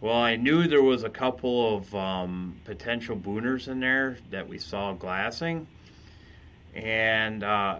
[0.00, 4.58] Well, I knew there was a couple of um, potential booners in there that we
[4.58, 5.66] saw glassing,
[6.74, 7.78] and uh,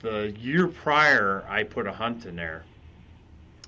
[0.00, 2.64] the year prior I put a hunt in there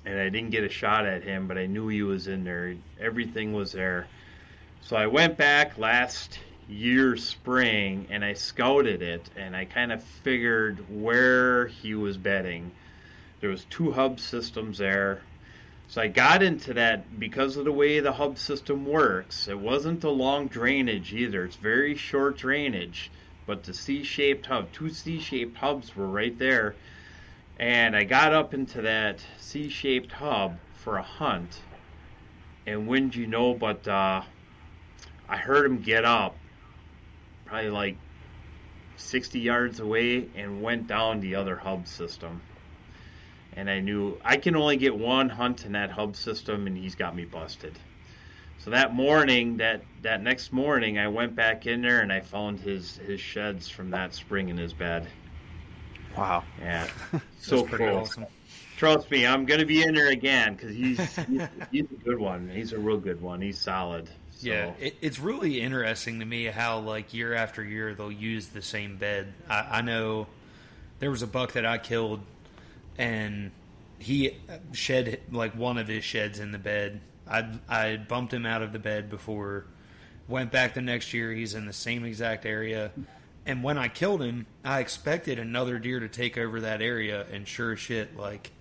[0.05, 2.75] and I didn't get a shot at him, but I knew he was in there.
[2.99, 4.07] Everything was there.
[4.81, 6.39] So I went back last
[6.69, 12.71] year spring and I scouted it and I kind of figured where he was bedding.
[13.41, 15.21] There was two hub systems there.
[15.87, 19.47] So I got into that because of the way the hub system works.
[19.47, 21.45] It wasn't a long drainage either.
[21.45, 23.11] It's very short drainage,
[23.45, 26.75] but the C-shaped hub, two C-shaped hubs were right there
[27.57, 31.61] and I got up into that C-shaped hub for a hunt.
[32.67, 34.23] And wouldn't you know, but uh,
[35.29, 36.35] I heard him get up,
[37.45, 37.97] probably like
[38.97, 42.41] 60 yards away, and went down the other hub system.
[43.55, 46.95] And I knew I can only get one hunt in that hub system, and he's
[46.95, 47.77] got me busted.
[48.57, 52.59] So that morning, that that next morning, I went back in there and I found
[52.59, 55.07] his his sheds from that spring in his bed.
[56.17, 56.87] Wow, Yeah,
[57.39, 57.97] so pretty cool.
[57.97, 58.25] awesome.
[58.77, 62.49] Trust me, I'm gonna be in there again because he's, he's he's a good one.
[62.49, 63.41] He's a real good one.
[63.41, 64.09] He's solid.
[64.31, 68.47] So, Yeah, it, it's really interesting to me how like year after year they'll use
[68.49, 69.33] the same bed.
[69.49, 70.27] I, I know
[70.99, 72.19] there was a buck that I killed,
[72.97, 73.51] and
[73.97, 74.37] he
[74.73, 76.99] shed like one of his sheds in the bed.
[77.29, 79.65] I I bumped him out of the bed before.
[80.27, 81.31] Went back the next year.
[81.31, 82.91] He's in the same exact area.
[83.45, 87.25] And when I killed him, I expected another deer to take over that area.
[87.31, 88.51] And sure as shit, like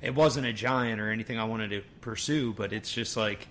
[0.00, 3.48] it wasn't a giant or anything I wanted to pursue, but it's just like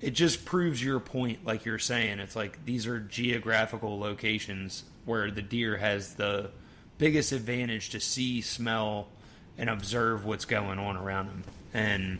[0.00, 2.18] it just proves your point, like you're saying.
[2.18, 6.50] It's like these are geographical locations where the deer has the
[6.98, 9.08] biggest advantage to see, smell,
[9.56, 11.44] and observe what's going on around them.
[11.72, 12.18] And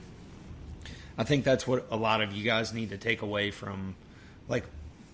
[1.18, 3.96] I think that's what a lot of you guys need to take away from
[4.48, 4.64] like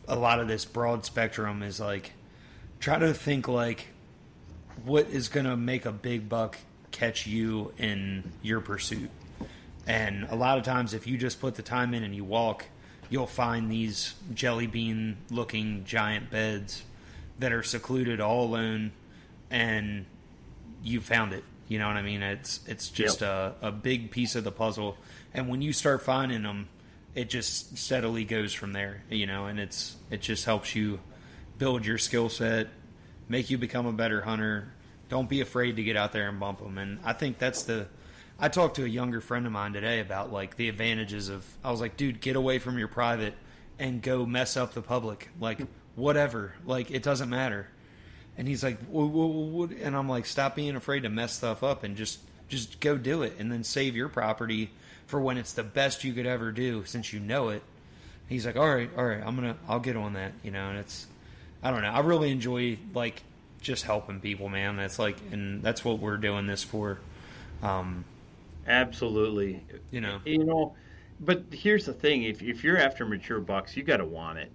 [0.08, 2.12] a lot of this broad spectrum is like
[2.80, 3.88] try to think like
[4.84, 6.56] what is going to make a big buck
[6.90, 9.10] catch you in your pursuit.
[9.86, 12.64] And a lot of times, if you just put the time in and you walk,
[13.08, 16.82] you'll find these jelly bean looking giant beds
[17.38, 18.92] that are secluded all alone,
[19.50, 20.06] and
[20.82, 21.44] you found it.
[21.68, 22.22] You know what I mean?
[22.22, 23.56] It's it's just yep.
[23.62, 24.96] a, a big piece of the puzzle.
[25.34, 26.68] And when you start finding them,
[27.14, 29.02] it just steadily goes from there.
[29.10, 30.98] You know, and it's it just helps you
[31.58, 32.68] build your skill set,
[33.28, 34.72] make you become a better hunter.
[35.08, 36.78] Don't be afraid to get out there and bump them.
[36.78, 37.86] And I think that's the.
[38.38, 41.44] I talked to a younger friend of mine today about like the advantages of.
[41.64, 43.34] I was like, dude, get away from your private
[43.78, 45.28] and go mess up the public.
[45.40, 45.60] Like
[45.94, 46.54] whatever.
[46.64, 47.68] Like it doesn't matter.
[48.36, 52.18] And he's like, and I'm like, stop being afraid to mess stuff up and just
[52.48, 54.70] just go do it, and then save your property
[55.06, 57.62] for when it's the best you could ever do since you know it.
[58.28, 60.68] He's like, all right, all right, I'm gonna, I'll get on that, you know.
[60.68, 61.06] And it's,
[61.62, 61.90] I don't know.
[61.90, 63.22] I really enjoy like
[63.60, 64.76] just helping people, man.
[64.76, 66.98] That's like, and that's what we're doing this for.
[67.62, 68.04] Um,
[68.66, 69.64] Absolutely.
[69.90, 70.20] You know.
[70.24, 70.74] You know,
[71.20, 74.50] but here's the thing: if if you're after mature bucks, you got to want it.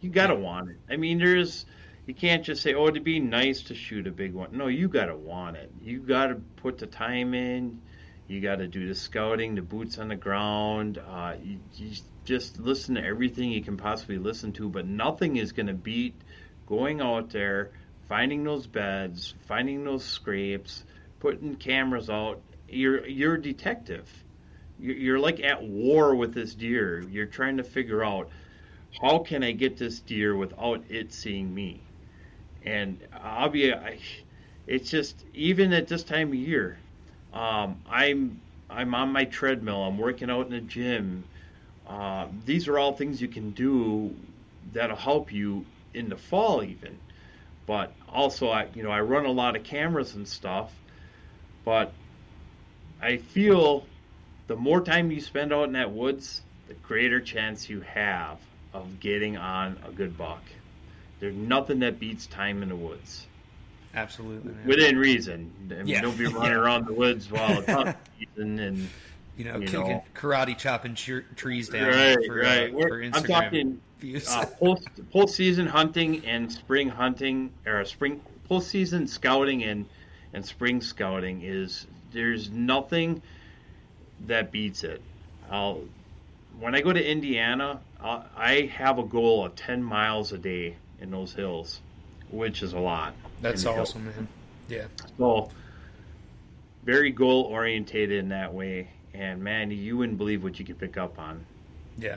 [0.00, 0.40] You got to yeah.
[0.40, 0.76] want it.
[0.90, 1.66] I mean, there's.
[2.06, 4.88] You can't just say, "Oh, it'd be nice to shoot a big one." No, you
[4.88, 5.72] got to want it.
[5.82, 7.80] You got to put the time in.
[8.28, 10.98] You got to do the scouting, the boots on the ground.
[10.98, 11.90] Uh, you, you
[12.24, 16.14] just listen to everything you can possibly listen to, but nothing is going to beat
[16.66, 17.70] going out there,
[18.08, 20.84] finding those beds, finding those scrapes,
[21.20, 22.40] putting cameras out.
[22.68, 24.08] You're you're a detective.
[24.78, 27.00] You're, like at war with this deer.
[27.00, 28.28] You're trying to figure out
[29.00, 31.80] how can I get this deer without it seeing me.
[32.62, 33.98] And I'll be, I,
[34.66, 36.76] it's just even at this time of year,
[37.32, 39.82] um, I'm I'm on my treadmill.
[39.82, 41.24] I'm working out in the gym.
[41.88, 44.14] Uh, these are all things you can do
[44.72, 45.64] that'll help you
[45.96, 46.98] in the fall even.
[47.66, 50.72] But also, I you know I run a lot of cameras and stuff,
[51.64, 51.92] but
[53.02, 53.86] I feel
[54.46, 58.38] the more time you spend out in that woods, the greater chance you have
[58.72, 60.42] of getting on a good buck.
[61.18, 63.26] There's nothing that beats time in the woods.
[63.94, 64.52] Absolutely.
[64.52, 64.66] Man.
[64.66, 65.50] Within reason.
[65.70, 66.02] I mean, yeah.
[66.02, 66.58] don't be running yeah.
[66.58, 68.88] around the woods while it's hunting season and
[69.36, 70.04] you know, you kicking, know.
[70.14, 71.88] karate chopping trees down.
[71.88, 72.74] Right, for, uh, right.
[72.74, 73.80] Uh, for I'm talking
[74.28, 79.86] uh, post post season hunting and spring hunting, or spring post season scouting and
[80.32, 83.22] and spring scouting is there's nothing
[84.26, 85.02] that beats it.
[85.50, 85.82] I'll
[86.58, 90.76] when I go to Indiana, I'll, I have a goal of 10 miles a day
[91.00, 91.80] in those hills,
[92.30, 93.14] which is a lot.
[93.42, 94.16] That's awesome, hills.
[94.16, 94.28] man.
[94.68, 94.84] Yeah.
[95.18, 95.50] So
[96.84, 98.88] very goal orientated in that way
[99.18, 101.44] and man, you wouldn't believe what you could pick up on.
[101.98, 102.16] Yeah,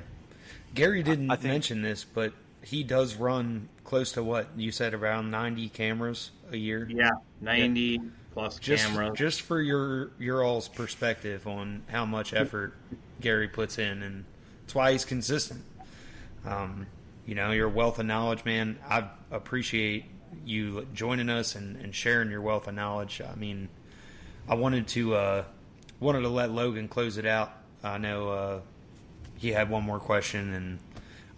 [0.73, 5.31] Gary didn't think, mention this, but he does run close to what you said around
[5.31, 6.87] ninety cameras a year.
[6.89, 7.11] Yeah,
[7.41, 8.09] ninety yeah.
[8.33, 9.17] plus just, cameras.
[9.17, 12.73] Just for your your all's perspective on how much effort
[13.21, 14.25] Gary puts in, and
[14.61, 15.63] that's why he's consistent.
[16.45, 16.87] Um,
[17.25, 18.79] you know, your wealth of knowledge, man.
[18.87, 20.05] I appreciate
[20.45, 23.21] you joining us and, and sharing your wealth of knowledge.
[23.21, 23.69] I mean,
[24.47, 25.15] I wanted to.
[25.15, 25.43] Uh,
[25.99, 27.51] wanted to let Logan close it out.
[27.83, 28.59] I know uh,
[29.39, 30.79] he had one more question, and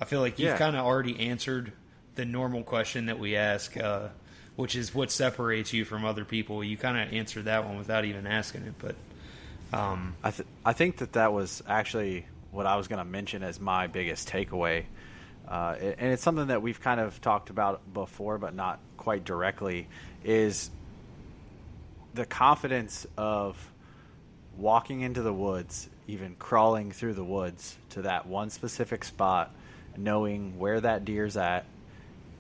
[0.02, 0.58] I feel like you've yeah.
[0.58, 1.72] kind of already answered
[2.16, 4.08] the normal question that we ask, uh,
[4.56, 6.64] which is what separates you from other people.
[6.64, 8.95] You kind of answered that one without even asking it, but
[9.72, 13.43] um, I th- I think that that was actually what I was going to mention
[13.43, 14.86] as my biggest takeaway.
[15.47, 19.88] Uh, and it's something that we've kind of talked about before, but not quite directly,
[20.24, 20.72] is
[22.14, 23.72] the confidence of
[24.58, 29.53] walking into the woods, even crawling through the woods to that one specific spot,
[29.95, 31.66] knowing where that deer's at,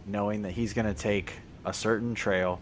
[0.05, 1.33] knowing that he's going to take
[1.65, 2.59] a certain trail.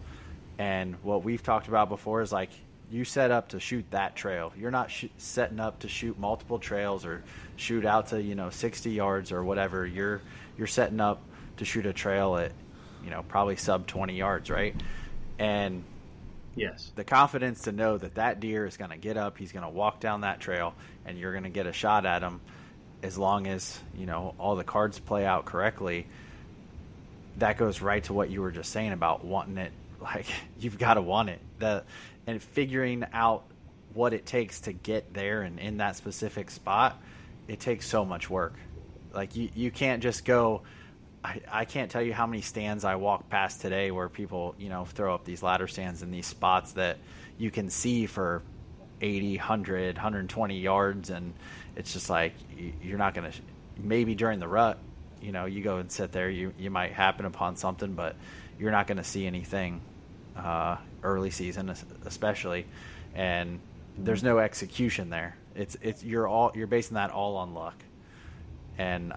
[0.58, 2.50] And what we've talked about before is like
[2.90, 4.52] you set up to shoot that trail.
[4.56, 7.24] You're not sh- setting up to shoot multiple trails or
[7.56, 9.86] shoot out to you know 60 yards or whatever.
[9.86, 10.20] You're
[10.56, 11.22] you're setting up
[11.56, 12.52] to shoot a trail at
[13.02, 14.76] you know probably sub 20 yards, right?
[15.38, 15.82] And
[16.56, 16.90] Yes.
[16.94, 19.70] The confidence to know that that deer is going to get up, he's going to
[19.70, 20.74] walk down that trail,
[21.06, 22.40] and you're going to get a shot at him
[23.02, 26.06] as long as, you know, all the cards play out correctly.
[27.38, 29.72] That goes right to what you were just saying about wanting it.
[30.00, 30.24] Like,
[30.58, 31.40] you've got to want it.
[31.58, 31.84] The,
[32.26, 33.44] and figuring out
[33.92, 36.98] what it takes to get there and in that specific spot,
[37.48, 38.54] it takes so much work.
[39.12, 40.62] Like, you, you can't just go
[41.22, 44.68] I, I can't tell you how many stands I walk past today where people, you
[44.68, 46.98] know, throw up these ladder stands in these spots that
[47.38, 48.42] you can see for
[49.00, 51.10] 80, 100, 120 yards.
[51.10, 51.34] And
[51.76, 52.32] it's just like,
[52.82, 53.38] you're not going to,
[53.78, 54.78] maybe during the rut,
[55.20, 58.16] you know, you go and sit there, you, you might happen upon something, but
[58.58, 59.82] you're not going to see anything
[60.36, 61.74] uh, early season,
[62.06, 62.66] especially.
[63.14, 63.60] And
[63.98, 65.36] there's no execution there.
[65.54, 67.74] It's, it's, you're all, you're basing that all on luck.
[68.78, 69.12] And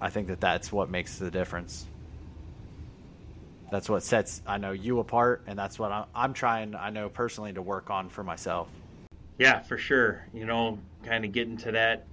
[0.00, 1.86] I think that that's what makes the difference.
[3.70, 6.74] That's what sets I know you apart, and that's what I'm, trying.
[6.74, 8.68] I know personally to work on for myself.
[9.38, 10.24] Yeah, for sure.
[10.32, 12.06] You know, kind of getting to that.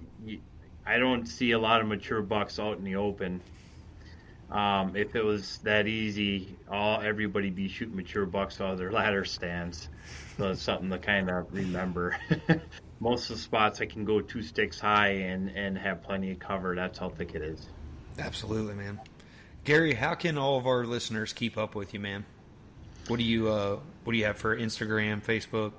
[0.86, 3.40] I don't see a lot of mature bucks out in the open.
[4.50, 8.92] Um, if it was that easy, all everybody be shooting mature bucks out of their
[8.92, 9.88] ladder stands.
[10.36, 12.16] So it's something to kind of remember.
[13.00, 16.38] most of the spots I can go two sticks high and and have plenty of
[16.38, 16.74] cover.
[16.74, 17.68] That's how thick it is.
[18.18, 19.00] Absolutely, man.
[19.64, 22.24] Gary, how can all of our listeners keep up with you, man?
[23.08, 25.72] What do you uh, what do you have for Instagram, Facebook?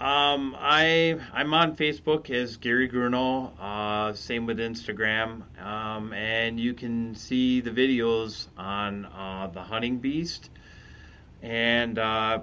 [0.00, 3.52] Um, I I'm on Facebook as Gary Grunow.
[3.60, 5.42] Uh, same with Instagram.
[5.62, 10.48] Um, and you can see the videos on uh, the Hunting Beast.
[11.42, 12.40] And uh,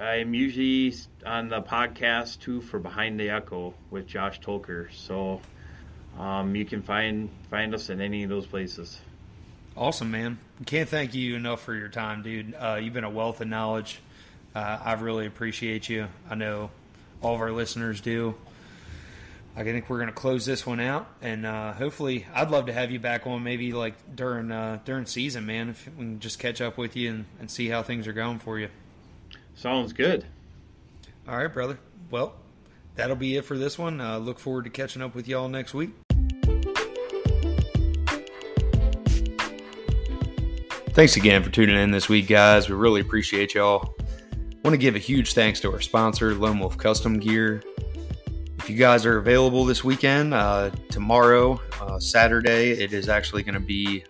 [0.00, 0.94] I'm usually
[1.24, 4.92] on the podcast too for Behind the Echo with Josh Tolker.
[4.92, 5.40] So
[6.18, 8.98] um, you can find find us in any of those places.
[9.76, 10.38] Awesome, man.
[10.64, 12.54] Can't thank you enough for your time, dude.
[12.54, 14.00] Uh, you've been a wealth of knowledge.
[14.54, 16.08] Uh, I really appreciate you.
[16.30, 16.70] I know
[17.20, 18.34] all of our listeners do.
[19.54, 22.74] I think we're going to close this one out, and uh, hopefully, I'd love to
[22.74, 25.70] have you back on maybe like during uh, during season, man.
[25.70, 28.38] If we can just catch up with you and, and see how things are going
[28.38, 28.68] for you.
[29.56, 30.24] Sounds good.
[31.26, 31.78] All right, brother.
[32.10, 32.34] Well,
[32.94, 34.00] that'll be it for this one.
[34.00, 35.90] Uh, look forward to catching up with y'all next week.
[40.90, 42.68] Thanks again for tuning in this week, guys.
[42.68, 43.94] We really appreciate y'all.
[44.62, 47.62] Want to give a huge thanks to our sponsor, Lone Wolf Custom Gear.
[48.58, 53.54] If you guys are available this weekend, uh, tomorrow, uh, Saturday, it is actually going
[53.54, 54.04] to be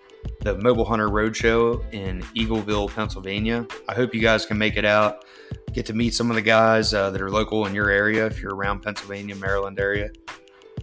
[0.47, 3.66] the Mobile Hunter Roadshow in Eagleville, Pennsylvania.
[3.88, 5.24] I hope you guys can make it out
[5.72, 8.40] get to meet some of the guys uh, that are local in your area if
[8.40, 10.11] you're around Pennsylvania, Maryland area.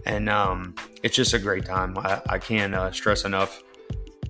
[0.06, 1.98] And um, it's just a great time.
[1.98, 3.62] I, I can't uh, stress enough.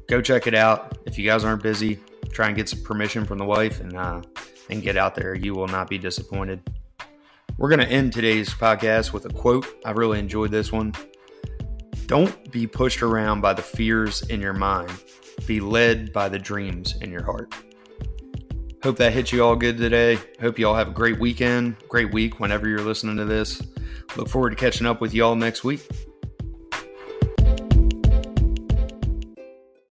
[0.09, 0.99] Go check it out.
[1.05, 2.01] If you guys aren't busy,
[2.33, 4.23] try and get some permission from the wife and uh,
[4.71, 5.35] and get out there.
[5.35, 6.63] You will not be disappointed.
[7.59, 9.67] We're going to end today's podcast with a quote.
[9.85, 10.95] I really enjoyed this one.
[12.07, 14.93] Don't be pushed around by the fears in your mind.
[15.47, 17.55] Be led by the dreams in your heart.
[18.83, 20.19] Hope that hit you all good today.
[20.41, 23.63] Hope you all have a great weekend, great week whenever you're listening to this.
[24.17, 25.89] Look forward to catching up with you all next week.